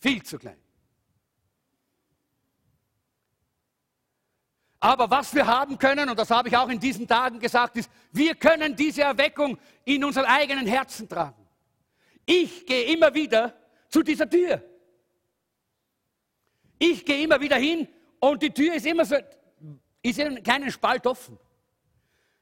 [0.01, 0.59] Viel zu klein.
[4.81, 7.91] Aber was wir haben können, und das habe ich auch in diesen Tagen gesagt, ist,
[8.13, 11.47] wir können diese Erweckung in unserem eigenen Herzen tragen.
[12.25, 13.55] Ich gehe immer wieder
[13.89, 14.63] zu dieser Tür.
[16.79, 17.89] Ich gehe immer wieder hin
[18.21, 19.17] und die Tür ist immer so,
[20.01, 21.39] ist in keinen Spalt offen.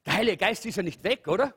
[0.05, 1.55] Der Heilige Geist ist ja nicht weg, oder?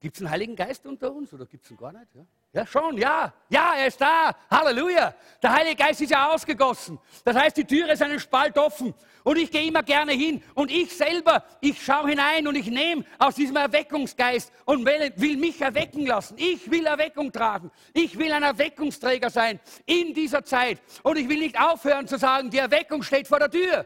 [0.00, 2.12] Gibt es einen Heiligen Geist unter uns oder gibt es ihn gar nicht?
[2.14, 2.26] Ja?
[2.54, 3.34] Ja, schon, ja.
[3.48, 4.32] Ja, er ist da.
[4.48, 5.12] Halleluja.
[5.42, 7.00] Der Heilige Geist ist ja ausgegossen.
[7.24, 8.94] Das heißt, die Tür ist einen Spalt offen.
[9.24, 10.40] Und ich gehe immer gerne hin.
[10.54, 15.36] Und ich selber, ich schaue hinein und ich nehme aus diesem Erweckungsgeist und will, will
[15.36, 16.36] mich erwecken lassen.
[16.38, 17.72] Ich will Erweckung tragen.
[17.92, 20.80] Ich will ein Erweckungsträger sein in dieser Zeit.
[21.02, 23.84] Und ich will nicht aufhören zu sagen, die Erweckung steht vor der Tür.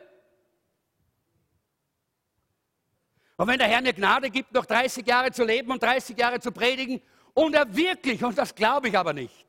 [3.38, 6.38] Und wenn der Herr mir Gnade gibt, noch 30 Jahre zu leben und 30 Jahre
[6.38, 7.00] zu predigen
[7.38, 9.46] und er wirklich, und das glaube ich aber nicht,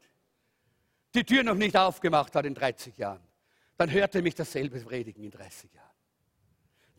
[1.15, 3.23] die Tür noch nicht aufgemacht hat in 30 Jahren,
[3.77, 5.89] dann hört er mich dasselbe predigen in 30 Jahren.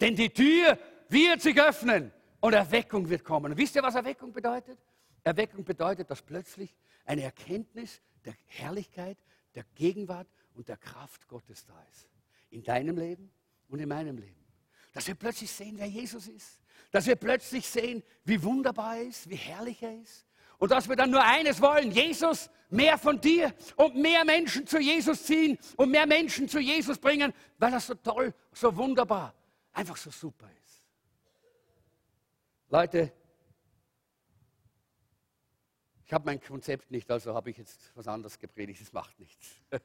[0.01, 0.77] Denn die Tür
[1.09, 3.53] wird sich öffnen und Erweckung wird kommen.
[3.53, 4.81] Und wisst ihr, was Erweckung bedeutet?
[5.23, 6.75] Erweckung bedeutet, dass plötzlich
[7.05, 9.19] eine Erkenntnis der Herrlichkeit,
[9.55, 12.09] der Gegenwart und der Kraft Gottes da ist.
[12.51, 13.31] In deinem Leben
[13.69, 14.45] und in meinem Leben.
[14.93, 19.31] Dass wir plötzlich sehen, wer Jesus ist dass wir plötzlich sehen, wie wunderbar er ist,
[19.31, 20.27] wie herrlich er ist
[20.61, 24.79] Und dass wir dann nur eines wollen, Jesus, mehr von dir und mehr Menschen zu
[24.79, 29.35] Jesus ziehen und mehr Menschen zu Jesus bringen, weil das so toll, so wunderbar,
[29.73, 30.83] einfach so super ist.
[32.69, 33.11] Leute,
[36.05, 39.63] ich habe mein Konzept nicht, also habe ich jetzt was anderes gepredigt, das macht nichts.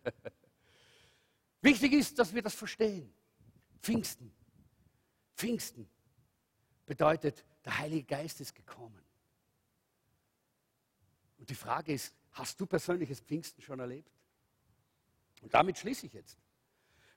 [1.61, 3.13] Wichtig ist, dass wir das verstehen.
[3.81, 4.29] Pfingsten.
[5.37, 5.89] Pfingsten
[6.85, 9.04] bedeutet, der Heilige Geist ist gekommen.
[11.45, 14.09] Und die Frage ist, hast du persönliches Pfingsten schon erlebt?
[15.43, 16.39] Und damit schließe ich jetzt.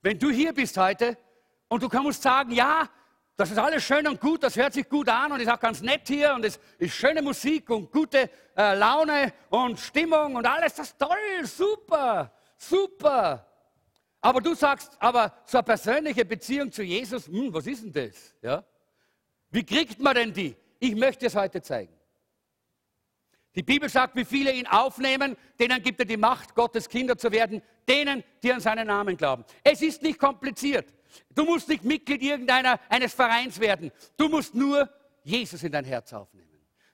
[0.02, 1.16] Wenn du hier bist heute
[1.68, 2.90] und du kannst sagen, ja,
[3.36, 5.80] das ist alles schön und gut, das hört sich gut an und ist auch ganz
[5.80, 10.74] nett hier und es ist schöne Musik und gute äh, Laune und Stimmung und alles,
[10.74, 13.46] das ist toll, super, super.
[14.20, 18.34] Aber du sagst, aber so eine persönliche Beziehung zu Jesus, hm, was ist denn das?
[18.42, 18.62] Ja?
[19.50, 20.54] Wie kriegt man denn die?
[20.80, 21.97] Ich möchte es heute zeigen.
[23.58, 27.32] Die Bibel sagt, wie viele ihn aufnehmen, denen gibt er die Macht, Gottes Kinder zu
[27.32, 29.44] werden, denen, die an seinen Namen glauben.
[29.64, 30.94] Es ist nicht kompliziert.
[31.34, 33.90] Du musst nicht Mitglied irgendeiner eines Vereins werden.
[34.16, 34.88] Du musst nur
[35.24, 36.46] Jesus in dein Herz aufnehmen.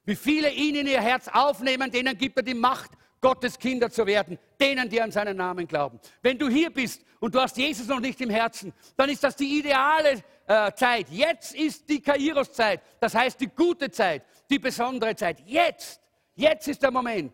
[0.07, 4.07] Wie viele ihn in ihr Herz aufnehmen, denen gibt er die Macht, Gottes Kinder zu
[4.07, 6.01] werden, denen, die an seinen Namen glauben.
[6.23, 9.37] Wenn du hier bist und du hast Jesus noch nicht im Herzen, dann ist das
[9.37, 11.11] die ideale äh, Zeit.
[11.11, 15.43] Jetzt ist die Kairos-Zeit, das heißt die gute Zeit, die besondere Zeit.
[15.47, 16.01] Jetzt,
[16.35, 17.33] jetzt ist der Moment,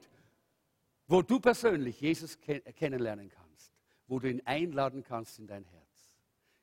[1.07, 3.73] wo du persönlich Jesus kennenlernen kannst,
[4.07, 6.15] wo du ihn einladen kannst in dein Herz,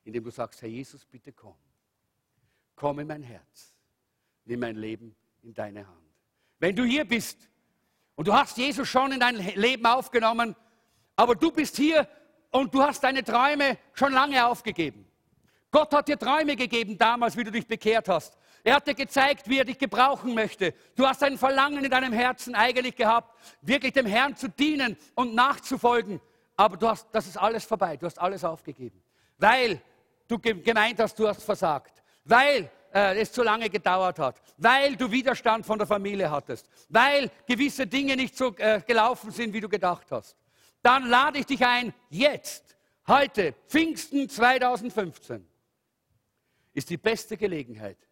[0.03, 1.55] indem du sagst, Herr Jesus, bitte komm.
[2.75, 3.73] Komm in mein Herz.
[4.45, 5.97] Nimm mein Leben in deine Hand.
[6.59, 7.49] Wenn du hier bist
[8.15, 10.55] und du hast Jesus schon in dein Leben aufgenommen,
[11.15, 12.07] aber du bist hier
[12.51, 15.05] und du hast deine Träume schon lange aufgegeben.
[15.71, 18.37] Gott hat dir Träume gegeben damals, wie du dich bekehrt hast.
[18.67, 20.73] Er hat dir gezeigt, wie er dich gebrauchen möchte.
[20.93, 25.33] Du hast ein Verlangen in deinem Herzen eigentlich gehabt, wirklich dem Herrn zu dienen und
[25.33, 26.19] nachzufolgen.
[26.57, 27.95] Aber du hast, das ist alles vorbei.
[27.95, 29.01] Du hast alles aufgegeben.
[29.37, 29.81] Weil
[30.27, 32.03] du gemeint hast, du hast versagt.
[32.25, 37.31] Weil äh, es zu lange gedauert hat, weil du Widerstand von der Familie hattest, weil
[37.47, 40.35] gewisse Dinge nicht so äh, gelaufen sind, wie du gedacht hast,
[40.81, 42.75] dann lade ich dich ein, jetzt,
[43.07, 45.47] heute, Pfingsten 2015,
[46.73, 48.06] ist die beste Gelegenheit,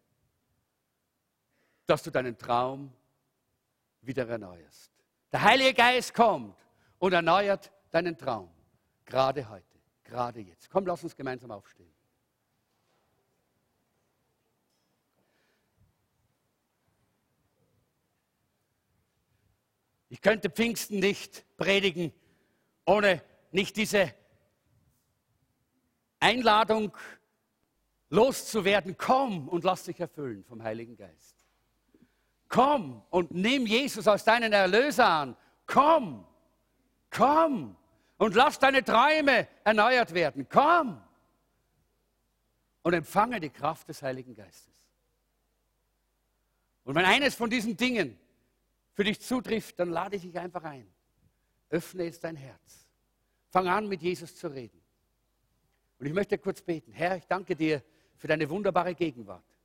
[1.86, 2.92] dass du deinen Traum
[4.02, 4.92] wieder erneuerst.
[5.32, 6.56] Der Heilige Geist kommt
[6.98, 8.50] und erneuert deinen Traum.
[9.04, 10.68] Gerade heute, gerade jetzt.
[10.70, 11.92] Komm, lass uns gemeinsam aufstehen.
[20.08, 22.12] Ich könnte Pfingsten nicht predigen,
[22.84, 24.14] ohne nicht diese
[26.20, 26.96] Einladung
[28.08, 28.96] loszuwerden.
[28.96, 31.35] Komm und lass dich erfüllen vom Heiligen Geist.
[32.48, 35.36] Komm und nimm Jesus als deinen Erlöser an.
[35.66, 36.26] Komm,
[37.10, 37.76] komm
[38.18, 40.46] und lass deine Träume erneuert werden.
[40.48, 41.02] Komm
[42.82, 44.72] und empfange die Kraft des Heiligen Geistes.
[46.84, 48.16] Und wenn eines von diesen Dingen
[48.92, 50.86] für dich zutrifft, dann lade ich dich einfach ein.
[51.68, 52.86] Öffne jetzt dein Herz.
[53.50, 54.80] Fang an, mit Jesus zu reden.
[55.98, 56.92] Und ich möchte kurz beten.
[56.92, 57.82] Herr, ich danke dir
[58.16, 59.55] für deine wunderbare Gegenwart.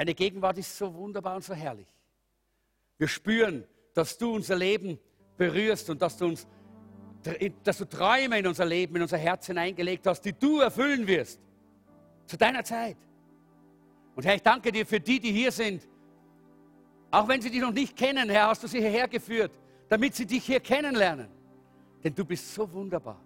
[0.00, 1.86] Deine Gegenwart ist so wunderbar und so herrlich.
[2.96, 4.98] Wir spüren, dass du unser Leben
[5.36, 6.48] berührst und dass du uns
[7.62, 11.38] dass du Träume in unser Leben, in unser Herz hineingelegt hast, die du erfüllen wirst.
[12.24, 12.96] Zu deiner Zeit.
[14.16, 15.86] Und Herr, ich danke dir für die, die hier sind,
[17.10, 19.52] auch wenn sie dich noch nicht kennen, Herr, hast du sie hierher geführt,
[19.90, 21.28] damit sie dich hier kennenlernen.
[22.02, 23.20] Denn du bist so wunderbar.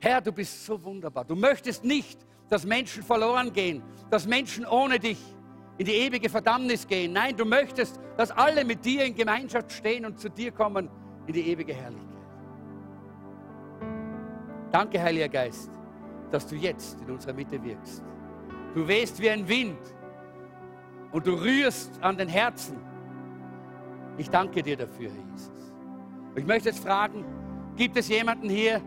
[0.00, 1.24] Herr, du bist so wunderbar.
[1.24, 5.18] Du möchtest nicht, dass Menschen verloren gehen, dass Menschen ohne dich
[5.80, 7.14] in die ewige Verdammnis gehen.
[7.14, 10.90] Nein, du möchtest, dass alle mit dir in Gemeinschaft stehen und zu dir kommen
[11.26, 12.06] in die ewige Herrlichkeit.
[14.70, 15.70] Danke, Heiliger Geist,
[16.30, 18.04] dass du jetzt in unserer Mitte wirkst.
[18.74, 19.78] Du wehst wie ein Wind
[21.12, 22.76] und du rührst an den Herzen.
[24.18, 25.72] Ich danke dir dafür, Herr Jesus.
[26.34, 27.24] Ich möchte jetzt fragen,
[27.76, 28.82] gibt es jemanden hier,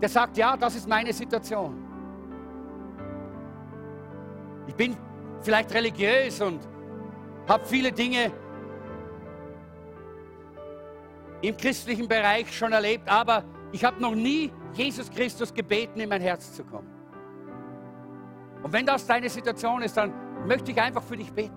[0.00, 1.84] der sagt, ja, das ist meine Situation.
[4.66, 4.96] Ich bin
[5.42, 6.60] vielleicht religiös und
[7.48, 8.32] habe viele Dinge
[11.42, 16.20] im christlichen Bereich schon erlebt, aber ich habe noch nie Jesus Christus gebeten, in mein
[16.20, 16.88] Herz zu kommen.
[18.62, 20.12] Und wenn das deine Situation ist, dann
[20.46, 21.56] möchte ich einfach für dich beten.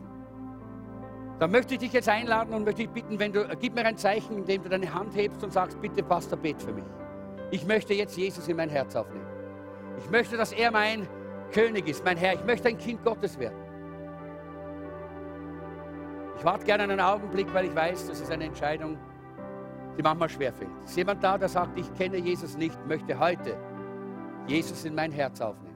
[1.40, 3.98] Dann möchte ich dich jetzt einladen und möchte dich bitten, wenn du, gib mir ein
[3.98, 6.86] Zeichen, indem du deine Hand hebst und sagst, bitte Pastor, bet für mich.
[7.52, 9.28] Ich möchte jetzt Jesus in mein Herz aufnehmen.
[9.98, 11.08] Ich möchte, dass er mein
[11.52, 12.34] König ist, mein Herr.
[12.34, 13.65] Ich möchte ein Kind Gottes werden.
[16.38, 18.98] Ich warte gerne einen Augenblick, weil ich weiß, das ist eine Entscheidung,
[19.98, 20.70] die manchmal schwerfällt.
[20.84, 23.58] Ist jemand da, der sagt, ich kenne Jesus nicht, möchte heute
[24.48, 25.76] Jesus in mein Herz aufnehmen?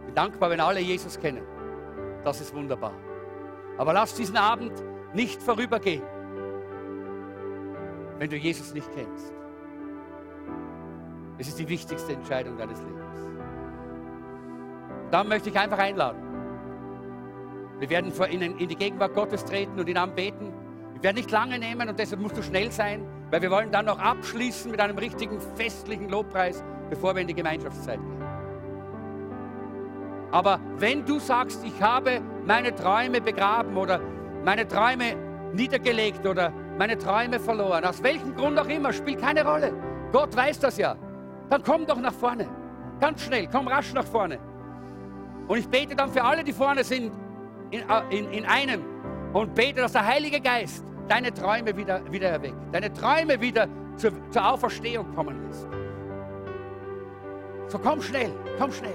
[0.00, 1.42] Ich bin dankbar, wenn alle Jesus kennen.
[2.24, 2.92] Das ist wunderbar.
[3.78, 4.72] Aber lass diesen Abend
[5.14, 6.02] nicht vorübergehen,
[8.18, 9.32] wenn du Jesus nicht kennst.
[11.38, 13.29] Es ist die wichtigste Entscheidung deines Lebens.
[15.10, 16.22] Dann möchte ich einfach einladen.
[17.78, 20.52] Wir werden vor in, in die Gegenwart Gottes treten und ihn anbeten.
[20.92, 23.86] Wir werden nicht lange nehmen und deshalb musst du schnell sein, weil wir wollen dann
[23.86, 28.22] noch abschließen mit einem richtigen festlichen Lobpreis, bevor wir in die Gemeinschaftszeit gehen.
[30.30, 34.00] Aber wenn du sagst, ich habe meine Träume begraben oder
[34.44, 35.16] meine Träume
[35.54, 39.72] niedergelegt oder meine Träume verloren, aus welchem Grund auch immer, spielt keine Rolle.
[40.12, 40.96] Gott weiß das ja
[41.50, 42.48] dann komm doch nach vorne.
[43.00, 44.38] Ganz schnell, komm rasch nach vorne.
[45.50, 47.10] Und ich bete dann für alle, die vorne sind,
[47.72, 48.84] in, äh, in, in einem
[49.32, 54.12] und bete, dass der Heilige Geist deine Träume wieder, wieder erweckt, deine Träume wieder zur,
[54.30, 55.66] zur Auferstehung kommen lässt.
[57.66, 58.30] So komm schnell,
[58.60, 58.94] komm schnell.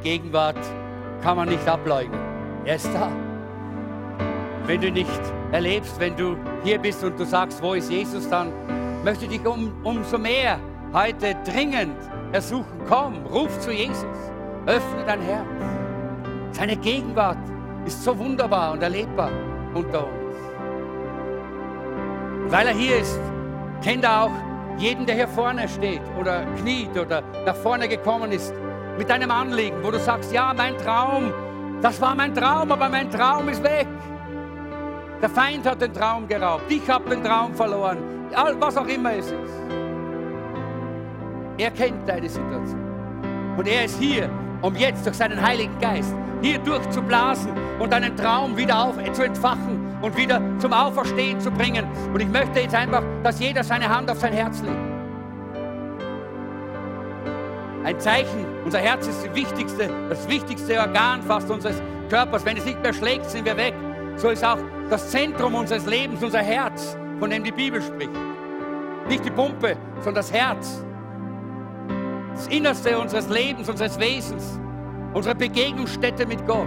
[0.00, 0.58] Gegenwart
[1.22, 2.20] kann man nicht ableugnen.
[2.64, 3.10] Er ist da.
[4.66, 5.20] Wenn du nicht
[5.52, 8.52] erlebst, wenn du hier bist und du sagst, wo ist Jesus, dann
[9.04, 10.58] möchte ich dich um, umso mehr
[10.92, 11.96] heute dringend
[12.32, 12.80] ersuchen.
[12.88, 14.04] Komm, ruf zu Jesus.
[14.66, 15.46] Öffne dein Herz.
[16.52, 17.38] Seine Gegenwart
[17.86, 19.30] ist so wunderbar und erlebbar
[19.74, 20.36] unter uns.
[22.48, 23.20] Weil er hier ist,
[23.82, 24.49] kennt er auch
[24.80, 28.54] jeden, der hier vorne steht oder kniet oder nach vorne gekommen ist
[28.96, 31.32] mit deinem Anliegen, wo du sagst, ja, mein Traum,
[31.82, 33.86] das war mein Traum, aber mein Traum ist weg.
[35.20, 37.98] Der Feind hat den Traum geraubt, ich habe den Traum verloren,
[38.58, 39.54] was auch immer es ist.
[41.58, 42.80] Er kennt deine Situation.
[43.58, 44.30] Und er ist hier,
[44.62, 49.79] um jetzt durch seinen Heiligen Geist hier durchzublasen und deinen Traum wieder auf, zu entfachen
[50.02, 51.86] und wieder zum Auferstehen zu bringen.
[52.12, 54.90] Und ich möchte jetzt einfach, dass jeder seine Hand auf sein Herz legt
[57.84, 58.46] ein Zeichen.
[58.64, 62.44] Unser Herz ist das wichtigste, das wichtigste Organ fast unseres Körpers.
[62.44, 63.74] Wenn es nicht mehr schlägt, sind wir weg.
[64.16, 68.10] So ist auch das Zentrum unseres Lebens, unser Herz, von dem die Bibel spricht.
[69.08, 70.84] Nicht die Pumpe, sondern das Herz.
[72.34, 74.58] Das Innerste unseres Lebens, unseres Wesens,
[75.14, 76.66] unsere Begegnungsstätte mit Gott.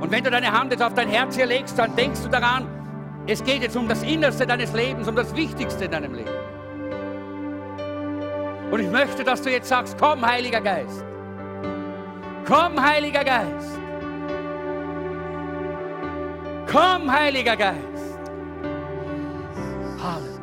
[0.00, 2.66] Und wenn du deine Hand jetzt auf dein Herz hier legst, dann denkst du daran,
[3.26, 6.30] es geht jetzt um das Innerste deines Lebens, um das Wichtigste in deinem Leben.
[8.70, 11.04] Und ich möchte, dass du jetzt sagst, komm, Heiliger Geist.
[12.46, 13.78] Komm, Heiliger Geist.
[16.70, 18.18] Komm, Heiliger Geist.
[20.02, 20.36] Halleluja.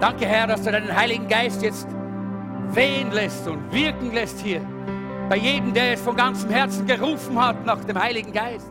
[0.00, 1.86] Danke, Herr, dass du deinen Heiligen Geist jetzt
[2.72, 4.62] wehen lässt und wirken lässt hier
[5.28, 8.70] Bei jedem, der jetzt von ganzem Herzen gerufen hat nach dem Heiligen Geist.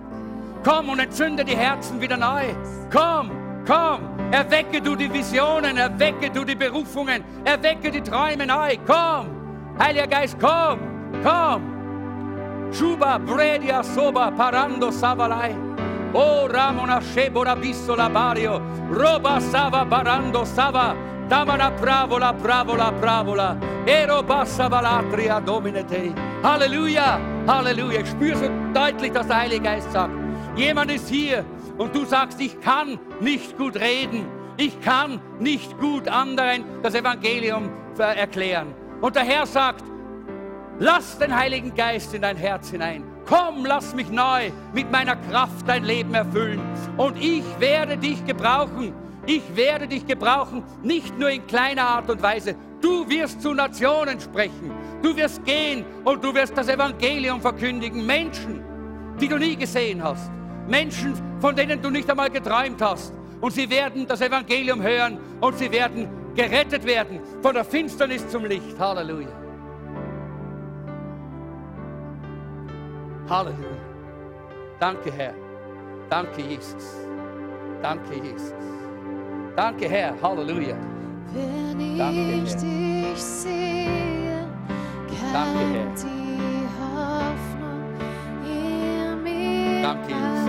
[0.63, 2.45] Komm und entzünde die Herzen wieder neu.
[2.91, 3.29] Komm,
[3.67, 4.01] komm,
[4.31, 8.75] erwecke du die Visionen, erwecke du die Berufungen, erwecke die Träume neu.
[8.87, 9.27] Komm,
[9.79, 10.79] Heiliger Geist, komm,
[11.23, 11.61] komm.
[12.71, 15.55] Schuba, Bredia, Soba, Parando, Savalai.
[16.13, 18.59] O Ramona, Shebora, Bissola, Bario.
[18.91, 20.95] Roba, Sava, Barando, Sava.
[21.29, 23.57] Damana, Pravola, Pravola, Pravola.
[23.85, 26.26] Ero, Bassa, Valatria, Domine Te.
[26.43, 28.01] Halleluja, Halleluja.
[28.01, 30.13] Ich spüre so deutlich, dass der Heilige Geist sagt.
[30.55, 31.43] Jemand ist hier
[31.77, 34.25] und du sagst, ich kann nicht gut reden,
[34.57, 38.73] ich kann nicht gut anderen das Evangelium erklären.
[39.01, 39.83] Und der Herr sagt,
[40.79, 43.03] lass den Heiligen Geist in dein Herz hinein.
[43.25, 46.61] Komm, lass mich neu mit meiner Kraft dein Leben erfüllen.
[46.97, 48.93] Und ich werde dich gebrauchen.
[49.25, 52.55] Ich werde dich gebrauchen, nicht nur in kleiner Art und Weise.
[52.79, 54.71] Du wirst zu Nationen sprechen.
[55.01, 58.05] Du wirst gehen und du wirst das Evangelium verkündigen.
[58.05, 58.63] Menschen,
[59.19, 60.31] die du nie gesehen hast.
[60.67, 63.13] Menschen, von denen du nicht einmal geträumt hast.
[63.39, 68.45] Und sie werden das Evangelium hören und sie werden gerettet werden von der Finsternis zum
[68.45, 68.77] Licht.
[68.79, 69.27] Halleluja.
[73.29, 73.77] Halleluja.
[74.79, 75.33] Danke, Herr.
[76.09, 76.95] Danke, Jesus.
[77.81, 78.53] Danke, Jesus.
[79.55, 80.13] Danke, Herr.
[80.21, 80.77] Halleluja.
[81.33, 83.11] Wenn Danke, ich Herr.
[83.11, 84.06] dich sehe,
[85.37, 85.85] Danke, Herr.
[85.93, 87.93] die Hoffnung
[88.43, 89.81] in mir.
[89.83, 90.46] Danke, Jesus.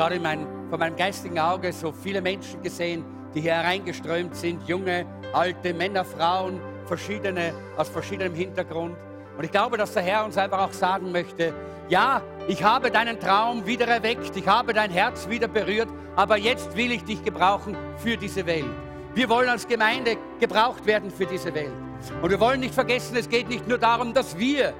[0.00, 4.66] Gerade in mein, vor meinem geistigen Auge so viele Menschen gesehen, die hier hereingeströmt sind,
[4.66, 8.96] junge, alte, Männer, Frauen, verschiedene, aus verschiedenem Hintergrund.
[9.36, 11.52] Und ich glaube, dass der Herr uns einfach auch sagen möchte,
[11.90, 16.74] ja, ich habe deinen Traum wieder erweckt, ich habe dein Herz wieder berührt, aber jetzt
[16.74, 18.70] will ich dich gebrauchen für diese Welt.
[19.14, 21.72] Wir wollen als Gemeinde gebraucht werden für diese Welt.
[22.22, 24.72] Und wir wollen nicht vergessen, es geht nicht nur darum, dass wir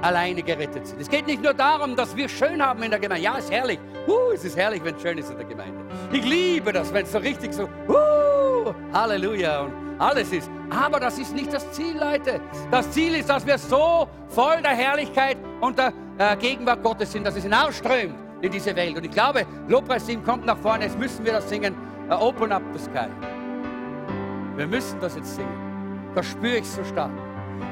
[0.00, 1.02] alleine gerettet sind.
[1.02, 3.22] Es geht nicht nur darum, dass wir schön haben in der Gemeinde.
[3.22, 3.78] Ja, ist herrlich.
[4.06, 5.84] Uh, es ist herrlich, wenn es schön ist in der Gemeinde.
[6.12, 10.50] Ich liebe das, wenn es so richtig so, uh, Halleluja und alles ist.
[10.70, 12.40] Aber das ist nicht das Ziel, Leute.
[12.70, 17.26] Das Ziel ist, dass wir so voll der Herrlichkeit und der äh, Gegenwart Gottes sind,
[17.26, 18.96] dass es hinausströmt in diese Welt.
[18.96, 20.84] Und ich glaube, Lobpreisteam kommt nach vorne.
[20.84, 21.74] Jetzt müssen wir das singen.
[22.10, 23.08] Uh, open up the sky.
[24.56, 26.10] Wir müssen das jetzt singen.
[26.14, 27.10] Das spüre ich so stark.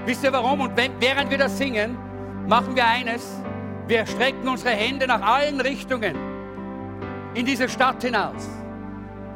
[0.06, 0.60] Wisst ihr warum?
[0.60, 1.96] Und wenn, während wir das singen,
[2.46, 3.40] machen wir eines.
[3.86, 6.16] Wir strecken unsere Hände nach allen Richtungen
[7.34, 8.48] in diese Stadt hinaus.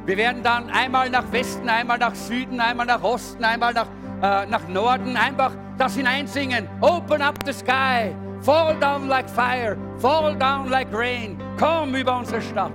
[0.07, 3.88] Wir werden dann einmal nach Westen, einmal nach Süden, einmal nach Osten, einmal nach,
[4.22, 6.66] äh, nach Norden einfach das hineinsingen.
[6.80, 11.38] Open up the sky, fall down like fire, fall down like rain.
[11.59, 12.72] Komm über unsere Stadt.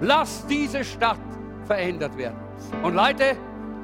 [0.00, 1.18] Lass diese Stadt
[1.64, 2.36] verändert werden.
[2.84, 3.36] Und Leute,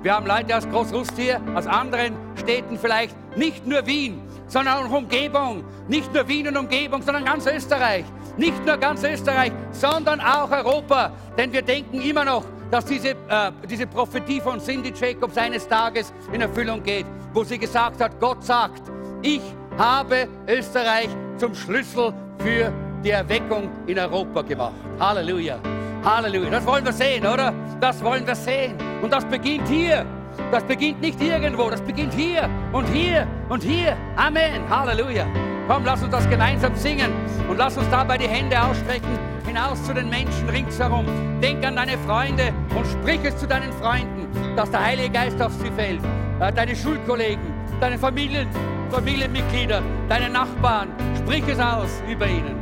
[0.03, 4.23] wir haben Leute aus Großrust hier, aus anderen Städten vielleicht, nicht nur Wien,
[4.53, 5.65] sondern auch Umgebung.
[5.89, 8.05] Nicht nur Wien und Umgebung, sondern ganz Österreich.
[8.37, 11.11] Nicht nur ganz Österreich, sondern auch Europa.
[11.39, 16.13] Denn wir denken immer noch, dass diese, äh, diese Prophetie von Cindy Jacobs eines Tages
[16.33, 18.83] in Erfüllung geht, wo sie gesagt hat, Gott sagt,
[19.23, 19.43] ich
[19.79, 22.71] habe Österreich zum Schlüssel für
[23.03, 24.75] die Erweckung in Europa gemacht.
[25.01, 25.59] Halleluja.
[26.05, 26.51] Halleluja.
[26.51, 27.55] Das wollen wir sehen, oder?
[27.81, 28.77] Das wollen wir sehen.
[29.01, 30.05] Und das beginnt hier.
[30.51, 33.97] Das beginnt nicht irgendwo, das beginnt hier und hier und hier.
[34.17, 34.69] Amen.
[34.69, 35.27] Halleluja.
[35.69, 37.13] Komm, lass uns das gemeinsam singen
[37.49, 41.07] und lass uns dabei die Hände ausstrecken hinaus zu den Menschen ringsherum.
[41.43, 44.27] Denk an deine Freunde und sprich es zu deinen Freunden,
[44.57, 46.01] dass der Heilige Geist auf sie fällt.
[46.41, 48.49] Äh, deine Schulkollegen, deine Familien,
[48.91, 52.57] Familienmitglieder, deine Nachbarn, sprich es aus über ihnen.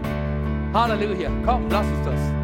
[0.74, 1.30] Halleluja.
[1.44, 2.39] Komm, lass uns das.